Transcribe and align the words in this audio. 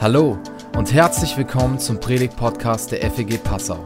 Hallo 0.00 0.38
und 0.76 0.92
herzlich 0.92 1.36
willkommen 1.36 1.80
zum 1.80 1.98
Predigt-Podcast 1.98 2.92
der 2.92 3.10
FEG 3.10 3.42
Passau. 3.42 3.84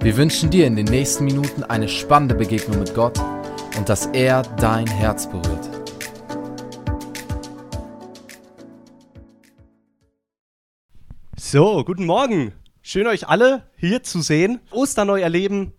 Wir 0.00 0.14
wünschen 0.18 0.50
dir 0.50 0.66
in 0.66 0.76
den 0.76 0.84
nächsten 0.84 1.24
Minuten 1.24 1.64
eine 1.64 1.88
spannende 1.88 2.34
Begegnung 2.34 2.78
mit 2.78 2.94
Gott 2.94 3.18
und 3.78 3.88
dass 3.88 4.04
er 4.08 4.42
dein 4.42 4.86
Herz 4.86 5.26
berührt. 5.26 5.70
So, 11.38 11.82
guten 11.82 12.04
Morgen. 12.04 12.52
Schön 12.82 13.06
euch 13.06 13.26
alle 13.26 13.62
hier 13.74 14.02
zu 14.02 14.20
sehen. 14.20 14.60
Ostern 14.70 15.06
neu 15.06 15.22
erleben. 15.22 15.72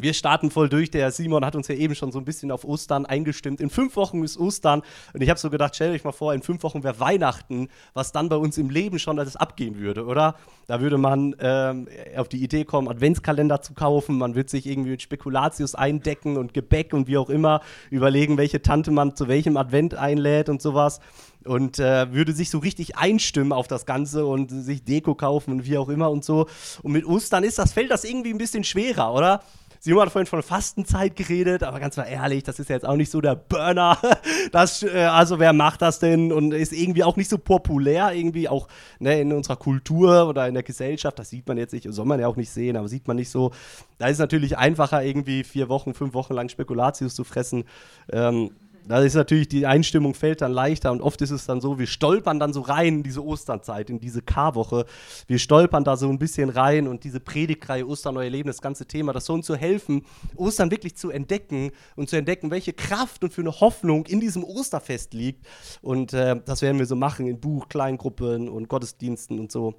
Wir 0.00 0.14
starten 0.14 0.50
voll 0.50 0.68
durch. 0.68 0.90
Der 0.90 1.10
Simon 1.10 1.44
hat 1.44 1.56
uns 1.56 1.66
ja 1.66 1.74
eben 1.74 1.94
schon 1.94 2.12
so 2.12 2.18
ein 2.18 2.24
bisschen 2.24 2.52
auf 2.52 2.64
Ostern 2.64 3.04
eingestimmt. 3.04 3.60
In 3.60 3.68
fünf 3.68 3.96
Wochen 3.96 4.22
ist 4.22 4.38
Ostern. 4.38 4.82
Und 5.12 5.22
ich 5.22 5.28
habe 5.28 5.40
so 5.40 5.50
gedacht, 5.50 5.74
stell 5.74 5.92
euch 5.92 6.04
mal 6.04 6.12
vor, 6.12 6.32
in 6.34 6.42
fünf 6.42 6.62
Wochen 6.62 6.84
wäre 6.84 7.00
Weihnachten, 7.00 7.68
was 7.94 8.12
dann 8.12 8.28
bei 8.28 8.36
uns 8.36 8.58
im 8.58 8.70
Leben 8.70 9.00
schon 9.00 9.18
alles 9.18 9.34
abgehen 9.34 9.78
würde, 9.78 10.06
oder? 10.06 10.36
Da 10.68 10.80
würde 10.80 10.98
man 10.98 11.34
ähm, 11.40 11.88
auf 12.16 12.28
die 12.28 12.42
Idee 12.42 12.64
kommen, 12.64 12.88
Adventskalender 12.88 13.60
zu 13.60 13.74
kaufen. 13.74 14.18
Man 14.18 14.36
würde 14.36 14.48
sich 14.48 14.66
irgendwie 14.66 14.90
mit 14.90 15.02
Spekulatius 15.02 15.74
eindecken 15.74 16.36
und 16.36 16.54
Gebäck 16.54 16.92
und 16.92 17.08
wie 17.08 17.18
auch 17.18 17.30
immer 17.30 17.60
überlegen, 17.90 18.36
welche 18.36 18.62
Tante 18.62 18.92
man 18.92 19.16
zu 19.16 19.26
welchem 19.26 19.56
Advent 19.56 19.94
einlädt 19.94 20.48
und 20.48 20.62
sowas 20.62 21.00
und 21.44 21.78
äh, 21.78 22.12
würde 22.12 22.32
sich 22.32 22.50
so 22.50 22.58
richtig 22.58 22.96
einstimmen 22.96 23.52
auf 23.52 23.66
das 23.66 23.86
Ganze 23.86 24.26
und 24.26 24.50
sich 24.50 24.84
Deko 24.84 25.14
kaufen 25.14 25.52
und 25.52 25.66
wie 25.66 25.78
auch 25.78 25.88
immer 25.88 26.10
und 26.10 26.24
so. 26.24 26.46
Und 26.82 26.92
mit 26.92 27.06
Ostern 27.06 27.42
ist 27.42 27.58
das, 27.58 27.72
fällt 27.72 27.90
das 27.90 28.04
irgendwie 28.04 28.30
ein 28.30 28.38
bisschen 28.38 28.64
schwerer, 28.64 29.14
oder? 29.14 29.40
Simon 29.80 30.02
hat 30.02 30.12
vorhin 30.12 30.26
von 30.26 30.42
Fastenzeit 30.42 31.16
geredet, 31.16 31.62
aber 31.62 31.80
ganz 31.80 31.96
mal 31.96 32.04
ehrlich, 32.04 32.42
das 32.42 32.58
ist 32.58 32.68
ja 32.68 32.76
jetzt 32.76 32.86
auch 32.86 32.96
nicht 32.96 33.10
so 33.10 33.20
der 33.20 33.36
Burner. 33.36 33.98
Das, 34.52 34.82
äh, 34.82 35.02
also 35.02 35.38
wer 35.38 35.52
macht 35.52 35.82
das 35.82 35.98
denn 35.98 36.32
und 36.32 36.54
ist 36.54 36.72
irgendwie 36.72 37.04
auch 37.04 37.16
nicht 37.16 37.28
so 37.28 37.38
populär, 37.38 38.12
irgendwie 38.14 38.48
auch 38.48 38.66
ne, 38.98 39.20
in 39.20 39.32
unserer 39.32 39.56
Kultur 39.56 40.26
oder 40.26 40.48
in 40.48 40.54
der 40.54 40.62
Gesellschaft. 40.62 41.18
Das 41.18 41.30
sieht 41.30 41.46
man 41.46 41.58
jetzt 41.58 41.72
nicht, 41.72 41.86
soll 41.90 42.06
man 42.06 42.18
ja 42.18 42.28
auch 42.28 42.36
nicht 42.36 42.50
sehen, 42.50 42.76
aber 42.76 42.88
sieht 42.88 43.06
man 43.06 43.16
nicht 43.16 43.30
so. 43.30 43.52
Da 43.98 44.06
ist 44.06 44.14
es 44.14 44.18
natürlich 44.20 44.56
einfacher, 44.56 45.02
irgendwie 45.02 45.44
vier 45.44 45.68
Wochen, 45.68 45.92
fünf 45.92 46.14
Wochen 46.14 46.34
lang 46.34 46.48
Spekulatius 46.48 47.14
zu 47.14 47.24
fressen. 47.24 47.64
Ähm, 48.10 48.50
da 48.88 49.00
ist 49.00 49.14
natürlich 49.14 49.48
die 49.48 49.66
Einstimmung 49.66 50.14
fällt 50.14 50.40
dann 50.40 50.52
leichter 50.52 50.92
und 50.92 51.00
oft 51.00 51.20
ist 51.22 51.30
es 51.30 51.46
dann 51.46 51.60
so, 51.60 51.78
wir 51.78 51.86
stolpern 51.86 52.40
dann 52.40 52.52
so 52.52 52.60
rein 52.60 52.96
in 52.96 53.02
diese 53.02 53.24
Osternzeit, 53.24 53.90
in 53.90 54.00
diese 54.00 54.22
Karwoche. 54.22 54.86
Wir 55.26 55.38
stolpern 55.38 55.84
da 55.84 55.96
so 55.96 56.08
ein 56.08 56.18
bisschen 56.18 56.48
rein 56.50 56.88
und 56.88 57.04
diese 57.04 57.20
Predigtreihe 57.20 57.86
Ostern 57.86 58.14
neu 58.14 58.24
erleben, 58.24 58.48
das 58.48 58.60
ganze 58.60 58.86
Thema, 58.86 59.12
das 59.12 59.26
so 59.26 59.54
helfen, 59.54 60.04
Ostern 60.36 60.70
wirklich 60.70 60.96
zu 60.96 61.10
entdecken 61.10 61.70
und 61.96 62.08
zu 62.08 62.16
entdecken, 62.16 62.50
welche 62.50 62.72
Kraft 62.72 63.22
und 63.24 63.32
für 63.32 63.42
eine 63.42 63.60
Hoffnung 63.60 64.06
in 64.06 64.20
diesem 64.20 64.42
Osterfest 64.42 65.14
liegt. 65.14 65.46
Und 65.82 66.12
äh, 66.12 66.40
das 66.44 66.62
werden 66.62 66.78
wir 66.78 66.86
so 66.86 66.96
machen 66.96 67.26
in 67.26 67.40
Buch, 67.40 67.68
Kleingruppen 67.68 68.48
und 68.48 68.68
Gottesdiensten 68.68 69.38
und 69.38 69.52
so. 69.52 69.74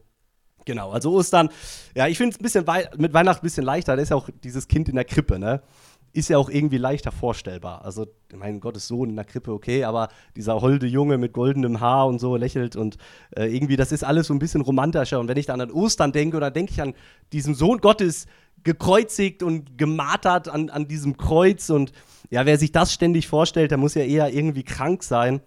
Genau, 0.66 0.92
also 0.92 1.14
Ostern, 1.14 1.50
ja, 1.96 2.08
ich 2.08 2.18
finde 2.18 2.34
es 2.34 2.40
ein 2.40 2.44
bisschen 2.44 2.68
wei 2.68 2.90
mit 2.98 3.14
Weihnachten 3.14 3.44
ein 3.44 3.48
bisschen 3.48 3.64
leichter, 3.66 3.96
da 3.96 4.02
ist 4.02 4.10
ja 4.10 4.16
auch 4.16 4.30
dieses 4.44 4.68
Kind 4.68 4.90
in 4.90 4.96
der 4.96 5.06
Krippe, 5.06 5.40
ne? 5.40 5.62
Ist 6.14 6.30
ja 6.30 6.38
auch 6.38 6.50
irgendwie 6.50 6.78
leichter 6.78 7.12
vorstellbar. 7.12 7.86
Also, 7.86 8.08
mein 8.36 8.60
Gottes 8.60 8.88
Sohn 8.88 9.10
in 9.10 9.16
der 9.16 9.26
Krippe, 9.26 9.52
okay, 9.52 9.84
aber 9.84 10.10
dieser 10.36 10.62
holde 10.62 10.88
Junge 10.88 11.18
mit 11.18 11.34
goldenem 11.34 11.80
Haar 11.80 12.08
und 12.08 12.20
so 12.20 12.36
lächelt 12.36 12.76
und 12.76 12.98
äh, 13.36 13.46
irgendwie, 13.46 13.76
das 13.76 13.92
ist 13.92 14.04
alles 14.04 14.28
so 14.28 14.34
ein 14.34 14.40
bisschen 14.40 14.62
romantischer. 14.62 15.20
Und 15.20 15.28
wenn 15.28 15.38
ich 15.38 15.46
dann 15.46 15.62
an 15.62 15.72
Ostern 15.72 16.12
denke, 16.12 16.40
dann 16.40 16.54
denke 16.54 16.72
ich 16.72 16.82
an 16.82 16.94
diesen 17.32 17.56
Sohn 17.56 17.80
Gottes 17.80 18.28
gekreuzigt 18.64 19.44
und 19.44 19.78
gemartert 19.78 20.50
an, 20.50 20.70
an 20.70 20.88
diesem 20.88 21.18
Kreuz. 21.18 21.70
Und 21.70 21.92
ja, 22.30 22.46
wer 22.46 22.58
sich 22.58 22.72
das 22.72 22.94
ständig 22.94 23.28
vorstellt, 23.28 23.72
der 23.72 23.78
muss 23.78 23.96
ja 23.96 24.04
eher 24.04 24.34
irgendwie 24.34 24.64
krank 24.64 25.04
sein. 25.04 25.42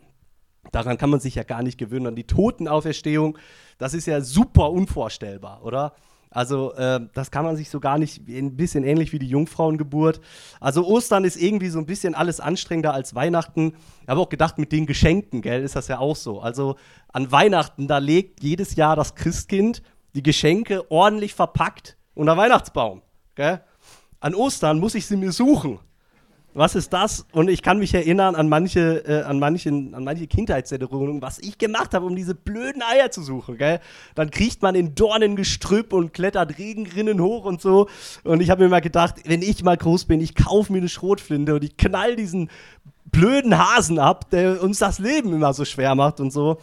Daran 0.70 0.96
kann 0.96 1.10
man 1.10 1.20
sich 1.20 1.34
ja 1.34 1.42
gar 1.42 1.62
nicht 1.62 1.78
gewöhnen. 1.78 2.06
An 2.06 2.16
die 2.16 2.26
Totenauferstehung, 2.26 3.36
das 3.78 3.94
ist 3.94 4.06
ja 4.06 4.20
super 4.20 4.70
unvorstellbar, 4.70 5.64
oder? 5.64 5.94
Also 6.32 6.72
äh, 6.74 7.00
das 7.12 7.30
kann 7.30 7.44
man 7.44 7.56
sich 7.56 7.70
so 7.70 7.78
gar 7.78 7.98
nicht, 7.98 8.26
ein 8.28 8.56
bisschen 8.56 8.84
ähnlich 8.84 9.12
wie 9.12 9.18
die 9.18 9.28
Jungfrauengeburt. 9.28 10.20
Also 10.60 10.86
Ostern 10.86 11.24
ist 11.24 11.36
irgendwie 11.36 11.68
so 11.68 11.78
ein 11.78 11.86
bisschen 11.86 12.14
alles 12.14 12.40
anstrengender 12.40 12.94
als 12.94 13.14
Weihnachten. 13.14 13.74
Ich 14.02 14.08
habe 14.08 14.20
auch 14.20 14.28
gedacht, 14.28 14.58
mit 14.58 14.72
den 14.72 14.86
Geschenken, 14.86 15.42
gell, 15.42 15.62
ist 15.62 15.76
das 15.76 15.88
ja 15.88 15.98
auch 15.98 16.16
so. 16.16 16.40
Also 16.40 16.76
an 17.12 17.30
Weihnachten, 17.30 17.86
da 17.86 17.98
legt 17.98 18.42
jedes 18.42 18.76
Jahr 18.76 18.96
das 18.96 19.14
Christkind 19.14 19.82
die 20.14 20.22
Geschenke 20.22 20.90
ordentlich 20.90 21.34
verpackt 21.34 21.96
unter 22.14 22.36
Weihnachtsbaum. 22.36 23.02
Gell? 23.34 23.60
An 24.20 24.34
Ostern 24.34 24.78
muss 24.78 24.94
ich 24.94 25.06
sie 25.06 25.16
mir 25.16 25.32
suchen 25.32 25.78
was 26.54 26.74
ist 26.74 26.92
das? 26.92 27.24
Und 27.32 27.48
ich 27.48 27.62
kann 27.62 27.78
mich 27.78 27.94
erinnern 27.94 28.34
an 28.34 28.48
manche, 28.48 29.04
äh, 29.06 29.22
an 29.22 29.38
manchen, 29.38 29.94
an 29.94 30.04
manche 30.04 30.26
Kindheitserinnerungen, 30.26 31.22
was 31.22 31.38
ich 31.38 31.58
gemacht 31.58 31.94
habe, 31.94 32.06
um 32.06 32.14
diese 32.14 32.34
blöden 32.34 32.82
Eier 32.82 33.10
zu 33.10 33.22
suchen, 33.22 33.56
gell? 33.56 33.80
Dann 34.14 34.30
kriecht 34.30 34.62
man 34.62 34.74
in 34.74 34.94
Dornengestrüpp 34.94 35.92
und 35.92 36.12
klettert 36.12 36.58
Regenrinnen 36.58 37.20
hoch 37.20 37.44
und 37.44 37.60
so. 37.60 37.88
Und 38.24 38.40
ich 38.42 38.50
habe 38.50 38.64
mir 38.64 38.68
mal 38.68 38.80
gedacht, 38.80 39.16
wenn 39.24 39.42
ich 39.42 39.64
mal 39.64 39.76
groß 39.76 40.04
bin, 40.04 40.20
ich 40.20 40.34
kaufe 40.34 40.72
mir 40.72 40.78
eine 40.78 40.88
Schrotflinte 40.88 41.54
und 41.54 41.64
ich 41.64 41.76
knall 41.76 42.16
diesen 42.16 42.50
blöden 43.06 43.58
Hasen 43.58 43.98
ab, 43.98 44.30
der 44.30 44.62
uns 44.62 44.78
das 44.78 44.98
Leben 44.98 45.32
immer 45.32 45.52
so 45.52 45.64
schwer 45.64 45.94
macht 45.94 46.20
und 46.20 46.32
so. 46.32 46.58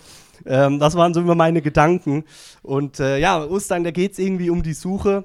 Ähm, 0.46 0.80
das 0.80 0.96
waren 0.96 1.14
so 1.14 1.22
immer 1.22 1.36
meine 1.36 1.62
Gedanken. 1.62 2.26
Und 2.62 3.00
äh, 3.00 3.18
ja, 3.18 3.44
Ostern, 3.44 3.84
da 3.84 3.92
geht 3.92 4.14
es 4.14 4.20
irgendwie 4.20 4.50
um 4.50 4.64
die 4.64 4.74
Suche. 4.74 5.24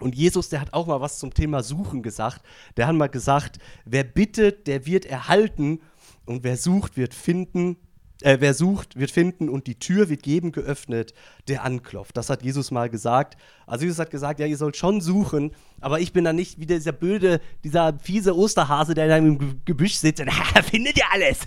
Und 0.00 0.14
Jesus, 0.14 0.48
der 0.48 0.60
hat 0.60 0.72
auch 0.72 0.86
mal 0.86 1.00
was 1.00 1.18
zum 1.18 1.34
Thema 1.34 1.62
Suchen 1.62 2.02
gesagt. 2.02 2.42
Der 2.76 2.86
hat 2.86 2.94
mal 2.94 3.08
gesagt, 3.08 3.58
wer 3.84 4.04
bittet, 4.04 4.66
der 4.66 4.86
wird 4.86 5.06
erhalten 5.06 5.80
und 6.26 6.44
wer 6.44 6.56
sucht, 6.56 6.96
wird 6.96 7.14
finden 7.14 7.76
äh, 8.22 8.38
wer 8.40 8.54
sucht, 8.54 8.98
wird 8.98 9.10
finden 9.10 9.48
und 9.48 9.66
die 9.66 9.78
Tür 9.78 10.08
wird 10.08 10.26
jedem 10.26 10.52
geöffnet, 10.52 11.14
der 11.48 11.64
anklopft. 11.64 12.16
Das 12.16 12.30
hat 12.30 12.42
Jesus 12.42 12.70
mal 12.70 12.90
gesagt. 12.90 13.36
Also 13.66 13.84
Jesus 13.84 13.98
hat 13.98 14.10
gesagt, 14.10 14.40
ja, 14.40 14.46
ihr 14.46 14.56
sollt 14.56 14.76
schon 14.76 15.00
suchen, 15.00 15.52
aber 15.80 16.00
ich 16.00 16.12
bin 16.12 16.24
da 16.24 16.32
nicht 16.32 16.58
wie 16.58 16.66
dieser 16.66 16.92
blöde, 16.92 17.40
dieser 17.64 17.98
fiese 17.98 18.36
Osterhase, 18.36 18.94
der 18.94 19.08
da 19.08 19.16
im 19.16 19.64
Gebüsch 19.64 19.94
sitzt 19.94 20.20
und 20.20 20.32
findet 20.64 20.98
ihr 20.98 21.04
alles. 21.10 21.38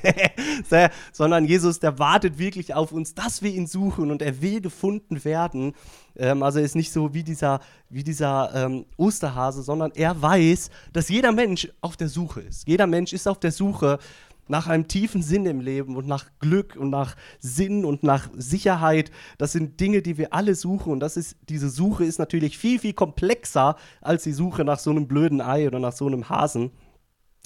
Sondern 1.12 1.46
Jesus, 1.46 1.80
der 1.80 2.00
wartet 2.00 2.40
wirklich 2.40 2.74
auf 2.74 2.92
uns, 2.92 3.14
dass 3.14 3.42
wir 3.42 3.52
ihn 3.52 3.68
suchen 3.68 4.10
und 4.10 4.22
er 4.22 4.42
will 4.42 4.62
gefunden 4.62 5.24
werden. 5.24 5.74
Ähm, 6.16 6.44
also 6.44 6.60
er 6.60 6.66
ist 6.66 6.76
nicht 6.76 6.92
so 6.92 7.14
wie 7.14 7.24
dieser, 7.24 7.60
wie 7.90 8.04
dieser 8.04 8.52
ähm, 8.56 8.86
Osterhase, 8.98 9.62
sondern 9.62 9.92
er 9.94 10.22
weiß, 10.22 10.70
dass 10.94 11.10
jeder 11.10 11.32
Mensch 11.32 11.68
auf 11.82 11.98
der 11.98 12.08
Suche 12.08 12.42
ist. 12.42 12.68
Jeder 12.68 12.88
Mensch 12.88 13.14
ist 13.14 13.28
auf 13.28 13.40
der 13.40 13.52
Suche 13.52 14.00
nach 14.48 14.68
einem 14.68 14.88
tiefen 14.88 15.22
Sinn 15.22 15.46
im 15.46 15.62
Leben 15.62 15.96
und 15.96 16.08
nach 16.08 16.26
Glück 16.40 16.76
und 16.76 16.90
nach 16.90 17.16
Sinn 17.40 17.86
und 17.86 18.04
nach 18.04 18.30
Sicherheit. 18.36 19.12
Das 19.38 19.52
sind 19.52 19.80
Dinge, 19.80 20.02
die 20.02 20.18
wir 20.18 20.34
alle 20.34 20.56
suchen 20.56 20.92
und 20.92 21.00
das 21.00 21.18
ist, 21.18 21.38
diese 21.50 21.70
Suche 21.70 22.06
ist 22.06 22.20
natürlich 22.20 22.58
viel, 22.58 22.80
viel 22.80 22.94
komplexer 22.94 23.76
als 24.02 24.24
die 24.24 24.34
Suche 24.34 24.64
nach 24.64 24.80
so 24.80 24.92
einem 24.92 25.08
blöden 25.08 25.42
Ei 25.42 25.68
oder 25.68 25.80
nach 25.80 25.94
so 25.94 26.08
einem 26.08 26.30
Hasen. 26.30 26.72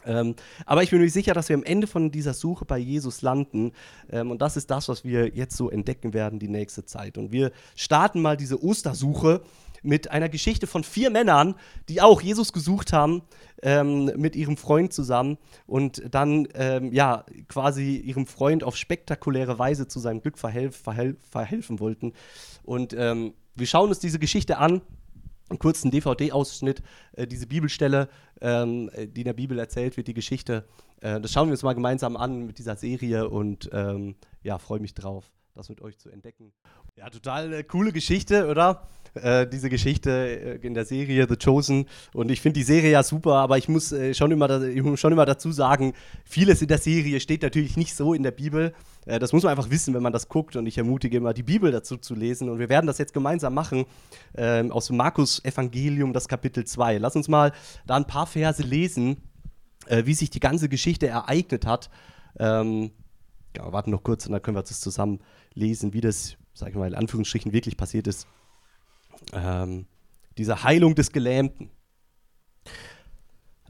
Ähm, 0.06 0.35
aber 0.66 0.84
ich 0.84 0.91
bin 0.91 1.02
mir 1.02 1.09
sicher, 1.09 1.34
dass 1.34 1.50
wir 1.50 1.56
am 1.56 1.63
Ende 1.63 1.85
von 1.85 2.12
dieser 2.12 2.34
Suche 2.34 2.66
bei 2.66 2.78
Jesus 2.78 3.22
landen. 3.22 3.74
Ähm, 4.09 4.31
und 4.31 4.41
das 4.41 4.56
ist 4.56 4.72
das, 4.72 4.88
was 4.90 5.03
wir 5.03 5.35
jetzt 5.35 5.58
so 5.58 5.69
entdecken 5.69 6.14
werden 6.14 6.40
die 6.40 6.47
nächste 6.47 6.85
Zeit. 6.85 7.18
Und 7.18 7.31
wir 7.31 7.52
starten 7.75 8.22
mal 8.22 8.38
diese 8.38 8.64
Ostersuche 8.64 9.41
mit 9.83 10.11
einer 10.11 10.29
Geschichte 10.29 10.67
von 10.67 10.83
vier 10.83 11.09
Männern, 11.09 11.55
die 11.89 12.01
auch 12.01 12.21
Jesus 12.21 12.53
gesucht 12.53 12.93
haben, 12.93 13.23
ähm, 13.63 14.05
mit 14.17 14.35
ihrem 14.35 14.57
Freund 14.57 14.93
zusammen 14.93 15.38
und 15.65 16.03
dann 16.11 16.47
ähm, 16.53 16.93
ja 16.93 17.25
quasi 17.47 17.97
ihrem 17.97 18.25
Freund 18.25 18.63
auf 18.63 18.75
spektakuläre 18.75 19.57
Weise 19.57 19.87
zu 19.87 19.99
seinem 19.99 20.21
Glück 20.21 20.37
verhelf, 20.37 20.75
verhelf, 20.75 21.17
verhelfen 21.29 21.79
wollten. 21.79 22.13
Und 22.63 22.93
ähm, 22.93 23.33
wir 23.55 23.67
schauen 23.67 23.89
uns 23.89 23.99
diese 23.99 24.19
Geschichte 24.19 24.57
an. 24.57 24.81
Einen 25.49 25.59
kurzen 25.59 25.91
DVD-Ausschnitt, 25.91 26.83
äh, 27.13 27.25
diese 27.25 27.47
Bibelstelle, 27.47 28.09
ähm, 28.41 28.91
die 28.97 29.21
in 29.21 29.25
der 29.25 29.33
Bibel 29.33 29.57
erzählt 29.57 29.95
wird, 29.95 30.07
die 30.07 30.13
Geschichte. 30.13 30.67
Äh, 31.01 31.21
das 31.21 31.31
schauen 31.31 31.47
wir 31.47 31.53
uns 31.53 31.63
mal 31.63 31.73
gemeinsam 31.73 32.17
an 32.17 32.45
mit 32.45 32.57
dieser 32.59 32.75
Serie 32.75 33.29
und 33.29 33.69
ähm, 33.71 34.16
ja, 34.43 34.57
freue 34.57 34.81
mich 34.81 34.93
drauf, 34.93 35.31
das 35.57 35.70
mit 35.70 35.81
euch 35.81 35.97
zu 35.97 36.09
entdecken. 36.09 36.53
Ja, 36.96 37.09
total 37.09 37.52
äh, 37.52 37.64
coole 37.64 37.91
Geschichte, 37.91 38.47
oder? 38.47 38.87
Äh, 39.16 39.47
diese 39.47 39.70
Geschichte 39.70 40.11
äh, 40.11 40.66
in 40.66 40.73
der 40.73 40.85
Serie 40.85 41.28
The 41.28 41.35
Chosen. 41.35 41.87
Und 42.14 42.29
ich 42.29 42.41
finde 42.41 42.59
die 42.59 42.64
Serie 42.64 42.91
ja 42.91 43.03
super, 43.03 43.35
aber 43.35 43.58
ich 43.58 43.67
muss, 43.67 43.91
äh, 43.91 44.14
schon, 44.14 44.31
immer 44.31 44.61
ich 44.61 44.84
muss 44.84 44.99
schon 44.99 45.11
immer 45.11 45.26
dazu 45.26 45.52
sagen, 45.52 45.93
vieles 46.26 46.61
in 46.61 46.67
der 46.67 46.78
Serie 46.78 47.20
steht 47.20 47.41
natürlich 47.41 47.78
nicht 47.78 47.96
so 47.96 48.14
in 48.14 48.23
der 48.23 48.31
Bibel. 48.31 48.73
Das 49.05 49.31
muss 49.31 49.43
man 49.43 49.52
einfach 49.52 49.70
wissen, 49.70 49.93
wenn 49.93 50.03
man 50.03 50.11
das 50.11 50.28
guckt. 50.28 50.58
Und 50.58 50.66
ich 50.66 50.78
ermutige 50.78 51.16
immer, 51.16 51.34
die 51.34 51.43
Bibel 51.43 51.72
dazu 51.72 51.96
zu 51.96 52.14
lesen. 52.14 52.49
Und 52.49 52.59
wir 52.59 52.67
werden 52.67 52.87
das 52.87 52.97
jetzt 52.97 53.14
gemeinsam 53.14 53.53
machen 53.53 53.85
ähm, 54.35 54.70
aus 54.70 54.87
dem 54.87 54.97
Markus-Evangelium, 54.97 56.11
das 56.11 56.28
Kapitel 56.28 56.66
2. 56.66 56.97
Lass 56.97 57.16
uns 57.16 57.29
mal 57.29 57.53
da 57.85 57.96
ein 57.96 58.05
paar 58.05 58.28
Verse 58.28 58.61
lesen, 58.61 59.23
wie 59.90 60.14
sich 60.14 60.29
die 60.29 60.41
ganze 60.41 60.67
Geschichte 60.67 61.08
ereignet 61.08 61.66
hat. 61.66 61.90
Ähm, 62.37 62.91
ja, 63.57 63.71
warten 63.71 63.91
noch 63.91 64.03
kurz 64.03 64.25
und 64.25 64.31
dann 64.31 64.41
können 64.41 64.57
wir 64.57 64.63
das 64.63 64.79
zusammen 64.79 65.19
lesen, 65.53 65.93
wie 65.93 66.01
das, 66.01 66.37
sag 66.53 66.69
ich 66.69 66.75
mal, 66.75 66.87
in 66.87 66.95
Anführungsstrichen 66.95 67.53
wirklich 67.53 67.77
passiert 67.77 68.07
ist 68.07 68.27
ähm, 69.33 69.85
dieser 70.37 70.63
Heilung 70.63 70.95
des 70.95 71.11
Gelähmten. 71.11 71.69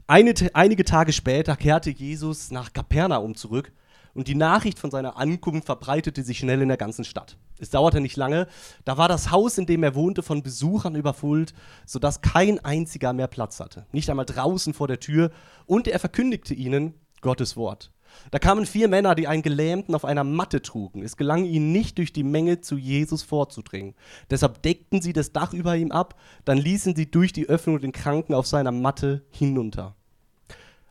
Eine, 0.06 0.34
einige 0.54 0.84
Tage 0.84 1.12
später 1.12 1.56
kehrte 1.56 1.90
Jesus 1.90 2.50
nach 2.50 2.72
Kapernaum 2.72 3.34
zurück 3.34 3.72
Und 4.14 4.26
die 4.26 4.34
Nachricht 4.34 4.78
von 4.78 4.90
seiner 4.90 5.16
Ankunft 5.16 5.66
verbreitete 5.66 6.22
sich 6.22 6.38
schnell 6.38 6.62
in 6.62 6.68
der 6.68 6.76
ganzen 6.76 7.04
Stadt. 7.04 7.36
Es 7.58 7.70
dauerte 7.70 8.00
nicht 8.00 8.16
lange, 8.16 8.46
da 8.84 8.96
war 8.96 9.08
das 9.08 9.30
Haus, 9.30 9.58
in 9.58 9.66
dem 9.66 9.82
er 9.82 9.94
wohnte, 9.94 10.22
von 10.22 10.42
Besuchern 10.42 10.94
überfüllt, 10.94 11.54
sodass 11.86 12.22
kein 12.22 12.58
einziger 12.64 13.12
mehr 13.12 13.26
Platz 13.26 13.60
hatte. 13.60 13.86
Nicht 13.92 14.08
einmal 14.10 14.26
draußen 14.26 14.74
vor 14.74 14.88
der 14.88 15.00
Tür. 15.00 15.30
Und 15.66 15.88
er 15.88 15.98
verkündigte 15.98 16.54
ihnen 16.54 16.94
Gottes 17.20 17.56
Wort. 17.56 17.90
Da 18.30 18.38
kamen 18.38 18.66
vier 18.66 18.88
Männer, 18.88 19.14
die 19.14 19.28
einen 19.28 19.42
Gelähmten 19.42 19.94
auf 19.94 20.04
einer 20.04 20.24
Matte 20.24 20.62
trugen. 20.62 21.02
Es 21.02 21.16
gelang 21.16 21.44
ihnen 21.44 21.72
nicht, 21.72 21.98
durch 21.98 22.12
die 22.12 22.24
Menge 22.24 22.60
zu 22.60 22.76
Jesus 22.76 23.22
vorzudringen. 23.22 23.94
Deshalb 24.30 24.62
deckten 24.62 25.00
sie 25.00 25.12
das 25.12 25.32
Dach 25.32 25.52
über 25.52 25.76
ihm 25.76 25.92
ab, 25.92 26.18
dann 26.44 26.58
ließen 26.58 26.94
sie 26.94 27.10
durch 27.10 27.32
die 27.32 27.48
Öffnung 27.48 27.80
den 27.80 27.92
Kranken 27.92 28.34
auf 28.34 28.46
seiner 28.46 28.72
Matte 28.72 29.24
hinunter. 29.30 29.94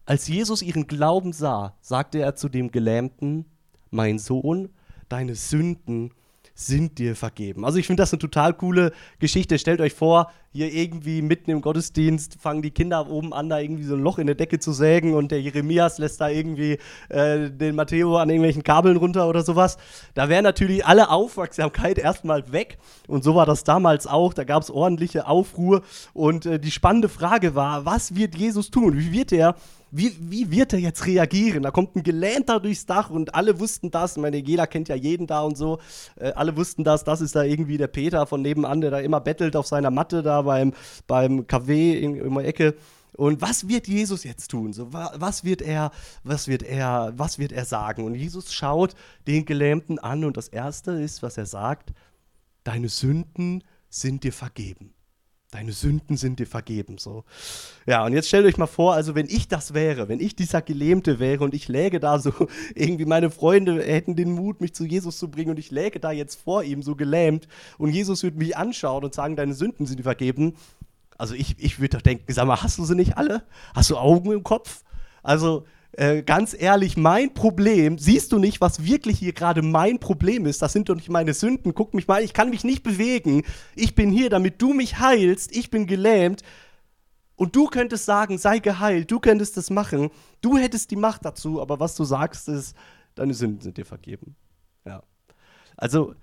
Als 0.05 0.27
Jesus 0.27 0.61
ihren 0.61 0.87
Glauben 0.87 1.33
sah, 1.33 1.75
sagte 1.81 2.19
er 2.19 2.35
zu 2.35 2.49
dem 2.49 2.71
Gelähmten, 2.71 3.45
mein 3.89 4.19
Sohn, 4.19 4.69
deine 5.09 5.35
Sünden 5.35 6.13
sind 6.59 6.97
dir 6.97 7.15
vergeben. 7.15 7.65
Also 7.65 7.77
ich 7.77 7.85
finde 7.85 8.01
das 8.01 8.11
eine 8.11 8.19
total 8.19 8.53
coole 8.53 8.91
Geschichte. 9.19 9.59
Stellt 9.59 9.79
euch 9.79 9.93
vor, 9.93 10.31
hier 10.51 10.73
irgendwie 10.73 11.21
mitten 11.21 11.51
im 11.51 11.61
Gottesdienst 11.61 12.37
fangen 12.41 12.63
die 12.63 12.71
Kinder 12.71 13.07
oben 13.07 13.31
an, 13.31 13.47
da 13.47 13.59
irgendwie 13.59 13.83
so 13.83 13.93
ein 13.93 14.01
Loch 14.01 14.17
in 14.17 14.25
der 14.25 14.35
Decke 14.35 14.57
zu 14.57 14.71
sägen 14.71 15.13
und 15.13 15.29
der 15.31 15.39
Jeremias 15.39 15.99
lässt 15.99 16.19
da 16.19 16.29
irgendwie 16.29 16.79
äh, 17.09 17.51
den 17.51 17.75
Matteo 17.75 18.17
an 18.17 18.29
irgendwelchen 18.29 18.63
Kabeln 18.63 18.97
runter 18.97 19.29
oder 19.29 19.43
sowas. 19.43 19.77
Da 20.15 20.29
wäre 20.29 20.41
natürlich 20.41 20.83
alle 20.83 21.11
Aufmerksamkeit 21.11 21.99
erstmal 21.99 22.51
weg. 22.51 22.79
Und 23.07 23.23
so 23.23 23.35
war 23.35 23.45
das 23.45 23.63
damals 23.63 24.07
auch. 24.07 24.33
Da 24.33 24.43
gab 24.43 24.63
es 24.63 24.71
ordentliche 24.71 25.27
Aufruhr. 25.27 25.83
Und 26.13 26.47
äh, 26.47 26.59
die 26.59 26.71
spannende 26.71 27.07
Frage 27.07 27.53
war, 27.53 27.85
was 27.85 28.15
wird 28.15 28.35
Jesus 28.35 28.71
tun? 28.71 28.97
Wie 28.97 29.11
wird 29.11 29.31
er 29.31 29.55
wie, 29.97 30.15
wie 30.19 30.51
wird 30.51 30.73
er 30.73 30.79
jetzt 30.79 31.05
reagieren? 31.05 31.63
Da 31.63 31.71
kommt 31.71 31.95
ein 31.95 32.03
Gelähmter 32.03 32.59
durchs 32.59 32.85
Dach 32.85 33.09
und 33.09 33.33
alle 33.35 33.59
wussten 33.59 33.91
das. 33.91 34.15
Ich 34.15 34.21
meine, 34.21 34.37
jeder 34.37 34.67
kennt 34.67 34.89
ja 34.89 34.95
jeden 34.95 35.27
da 35.27 35.41
und 35.41 35.57
so. 35.57 35.79
Äh, 36.15 36.31
alle 36.33 36.55
wussten 36.55 36.83
das. 36.83 37.03
Das 37.03 37.21
ist 37.21 37.35
da 37.35 37.43
irgendwie 37.43 37.77
der 37.77 37.87
Peter 37.87 38.27
von 38.27 38.41
nebenan, 38.41 38.81
der 38.81 38.91
da 38.91 38.99
immer 38.99 39.19
bettelt 39.19 39.55
auf 39.55 39.67
seiner 39.67 39.91
Matte 39.91 40.21
da 40.21 40.43
beim, 40.43 40.73
beim 41.07 41.47
KW 41.47 41.99
in, 41.99 42.15
in 42.15 42.33
der 42.33 42.45
Ecke. 42.45 42.75
Und 43.13 43.41
was 43.41 43.67
wird 43.67 43.87
Jesus 43.87 44.23
jetzt 44.23 44.51
tun? 44.51 44.73
So, 44.73 44.93
was 44.93 45.43
wird 45.43 45.63
er, 45.63 45.91
was 46.23 46.47
wird 46.47 46.61
er, 46.61 47.13
was 47.15 47.39
wird 47.39 47.51
er 47.51 47.65
sagen? 47.65 48.05
Und 48.05 48.13
Jesus 48.13 48.53
schaut 48.53 48.93
den 49.25 49.45
Gelähmten 49.45 49.97
an 49.97 50.23
und 50.23 50.37
das 50.37 50.47
erste 50.49 50.91
ist, 50.91 51.23
was 51.23 51.37
er 51.37 51.47
sagt: 51.47 51.93
Deine 52.63 52.89
Sünden 52.89 53.63
sind 53.89 54.23
dir 54.23 54.33
vergeben. 54.33 54.93
Deine 55.51 55.71
Sünden 55.71 56.17
sind 56.17 56.39
dir 56.39 56.45
vergeben. 56.45 56.97
So. 56.97 57.23
Ja, 57.85 58.05
und 58.05 58.11
jetzt 58.11 58.27
stellt 58.27 58.45
euch 58.45 58.57
mal 58.57 58.67
vor, 58.67 58.93
also 58.95 59.15
wenn 59.15 59.27
ich 59.27 59.47
das 59.47 59.73
wäre, 59.73 60.09
wenn 60.09 60.19
ich 60.19 60.35
dieser 60.35 60.61
Gelähmte 60.61 61.19
wäre 61.19 61.41
und 61.45 61.53
ich 61.53 61.69
läge 61.69 62.01
da 62.01 62.19
so, 62.19 62.33
irgendwie 62.75 63.05
meine 63.05 63.31
Freunde 63.31 63.81
hätten 63.81 64.17
den 64.17 64.31
Mut, 64.31 64.59
mich 64.59 64.75
zu 64.75 64.83
Jesus 64.83 65.17
zu 65.17 65.31
bringen 65.31 65.51
und 65.51 65.59
ich 65.59 65.71
läge 65.71 66.01
da 66.01 66.11
jetzt 66.11 66.35
vor 66.35 66.63
ihm 66.63 66.83
so 66.83 66.95
gelähmt 66.95 67.47
und 67.77 67.91
Jesus 67.91 68.23
würde 68.23 68.37
mich 68.37 68.57
anschauen 68.57 69.05
und 69.05 69.13
sagen, 69.13 69.37
deine 69.37 69.53
Sünden 69.53 69.85
sind 69.85 69.99
dir 69.99 70.03
vergeben. 70.03 70.55
Also 71.17 71.33
ich, 71.33 71.55
ich 71.59 71.79
würde 71.79 71.95
doch 71.97 72.01
denken, 72.01 72.31
sag 72.33 72.45
mal, 72.45 72.61
hast 72.61 72.77
du 72.77 72.83
sie 72.83 72.95
nicht 72.95 73.17
alle? 73.17 73.43
Hast 73.73 73.89
du 73.89 73.95
Augen 73.95 74.33
im 74.33 74.43
Kopf? 74.43 74.83
Also 75.23 75.65
äh, 75.93 76.21
ganz 76.21 76.55
ehrlich, 76.57 76.97
mein 76.97 77.33
Problem, 77.33 77.97
siehst 77.97 78.31
du 78.31 78.39
nicht, 78.39 78.61
was 78.61 78.85
wirklich 78.85 79.19
hier 79.19 79.33
gerade 79.33 79.61
mein 79.61 79.99
Problem 79.99 80.45
ist? 80.45 80.61
Das 80.61 80.73
sind 80.73 80.89
doch 80.89 80.95
nicht 80.95 81.09
meine 81.09 81.33
Sünden. 81.33 81.73
Guck 81.73 81.93
mich 81.93 82.07
mal, 82.07 82.23
ich 82.23 82.33
kann 82.33 82.49
mich 82.49 82.63
nicht 82.63 82.83
bewegen. 82.83 83.43
Ich 83.75 83.95
bin 83.95 84.11
hier, 84.11 84.29
damit 84.29 84.61
du 84.61 84.73
mich 84.73 84.99
heilst. 84.99 85.55
Ich 85.55 85.69
bin 85.71 85.87
gelähmt. 85.87 86.43
Und 87.35 87.55
du 87.55 87.67
könntest 87.67 88.05
sagen, 88.05 88.37
sei 88.37 88.59
geheilt. 88.59 89.11
Du 89.11 89.19
könntest 89.19 89.57
das 89.57 89.69
machen. 89.69 90.09
Du 90.41 90.57
hättest 90.57 90.91
die 90.91 90.95
Macht 90.95 91.23
dazu. 91.23 91.61
Aber 91.61 91.79
was 91.79 91.95
du 91.95 92.03
sagst, 92.03 92.47
ist, 92.49 92.75
deine 93.15 93.33
Sünden 93.33 93.61
sind 93.61 93.77
dir 93.77 93.85
vergeben. 93.85 94.35
Ja. 94.85 95.03
Also, 95.77 96.15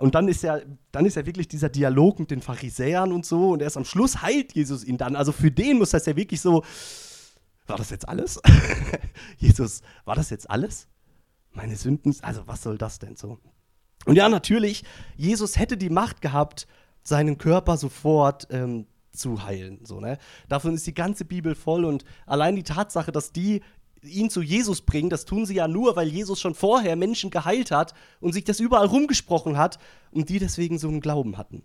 und 0.00 0.14
dann 0.14 0.28
ist 0.28 0.42
ja, 0.42 0.60
dann 0.90 1.06
ist 1.06 1.16
ja 1.16 1.24
wirklich 1.24 1.48
dieser 1.48 1.68
Dialog 1.68 2.18
mit 2.18 2.30
den 2.30 2.42
Pharisäern 2.42 3.12
und 3.12 3.24
so. 3.24 3.50
Und 3.50 3.62
erst 3.62 3.76
am 3.76 3.84
Schluss 3.84 4.22
heilt 4.22 4.52
Jesus 4.52 4.84
ihn 4.84 4.98
dann. 4.98 5.16
Also 5.16 5.32
für 5.32 5.50
den 5.50 5.78
muss 5.78 5.90
das 5.90 6.06
ja 6.06 6.16
wirklich 6.16 6.40
so 6.40 6.64
war 7.66 7.76
das 7.76 7.90
jetzt 7.90 8.08
alles? 8.08 8.40
Jesus, 9.38 9.82
war 10.04 10.14
das 10.14 10.30
jetzt 10.30 10.50
alles? 10.50 10.88
Meine 11.52 11.76
Sünden, 11.76 12.14
also 12.22 12.46
was 12.46 12.62
soll 12.62 12.78
das 12.78 12.98
denn 12.98 13.16
so? 13.16 13.38
Und 14.04 14.16
ja, 14.16 14.28
natürlich, 14.28 14.84
Jesus 15.16 15.58
hätte 15.58 15.76
die 15.76 15.90
Macht 15.90 16.20
gehabt, 16.20 16.66
seinen 17.02 17.38
Körper 17.38 17.76
sofort 17.76 18.48
ähm, 18.50 18.86
zu 19.12 19.44
heilen. 19.44 19.84
So, 19.84 20.00
ne? 20.00 20.18
Davon 20.48 20.74
ist 20.74 20.86
die 20.86 20.94
ganze 20.94 21.24
Bibel 21.24 21.54
voll 21.54 21.84
und 21.84 22.04
allein 22.26 22.56
die 22.56 22.62
Tatsache, 22.62 23.12
dass 23.12 23.32
die 23.32 23.62
ihn 24.02 24.28
zu 24.28 24.42
Jesus 24.42 24.82
bringen, 24.82 25.08
das 25.08 25.24
tun 25.24 25.46
sie 25.46 25.54
ja 25.54 25.68
nur, 25.68 25.96
weil 25.96 26.08
Jesus 26.08 26.40
schon 26.40 26.54
vorher 26.54 26.96
Menschen 26.96 27.30
geheilt 27.30 27.70
hat 27.70 27.94
und 28.20 28.32
sich 28.32 28.44
das 28.44 28.60
überall 28.60 28.86
rumgesprochen 28.86 29.56
hat 29.56 29.78
und 30.10 30.28
die 30.28 30.38
deswegen 30.38 30.78
so 30.78 30.88
einen 30.88 31.00
Glauben 31.00 31.38
hatten. 31.38 31.62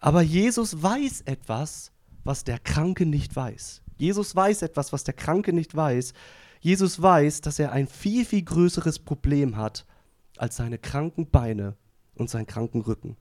Aber 0.00 0.22
Jesus 0.22 0.82
weiß 0.82 1.22
etwas, 1.22 1.92
was 2.24 2.42
der 2.42 2.58
Kranke 2.58 3.06
nicht 3.06 3.36
weiß. 3.36 3.83
Jesus 3.96 4.34
weiß 4.34 4.62
etwas, 4.62 4.92
was 4.92 5.04
der 5.04 5.14
Kranke 5.14 5.52
nicht 5.52 5.74
weiß. 5.74 6.12
Jesus 6.60 7.00
weiß, 7.00 7.40
dass 7.42 7.58
er 7.58 7.72
ein 7.72 7.86
viel, 7.86 8.24
viel 8.24 8.42
größeres 8.42 8.98
Problem 8.98 9.56
hat 9.56 9.86
als 10.36 10.56
seine 10.56 10.78
kranken 10.78 11.30
Beine 11.30 11.76
und 12.14 12.30
seinen 12.30 12.46
kranken 12.46 12.80
Rücken. 12.80 13.16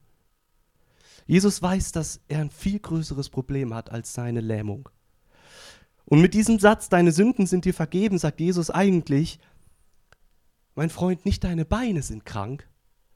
Jesus 1.25 1.61
weiß, 1.61 1.91
dass 1.91 2.21
er 2.27 2.39
ein 2.39 2.49
viel 2.49 2.79
größeres 2.79 3.29
Problem 3.29 3.73
hat 3.73 3.91
als 3.91 4.13
seine 4.13 4.41
Lähmung. 4.41 4.89
Und 6.05 6.21
mit 6.21 6.33
diesem 6.33 6.59
Satz, 6.59 6.89
deine 6.89 7.11
Sünden 7.11 7.47
sind 7.47 7.65
dir 7.65 7.73
vergeben, 7.73 8.17
sagt 8.17 8.39
Jesus 8.39 8.69
eigentlich, 8.69 9.39
mein 10.75 10.89
Freund, 10.89 11.25
nicht 11.25 11.43
deine 11.43 11.65
Beine 11.65 12.01
sind 12.01 12.25
krank, 12.25 12.67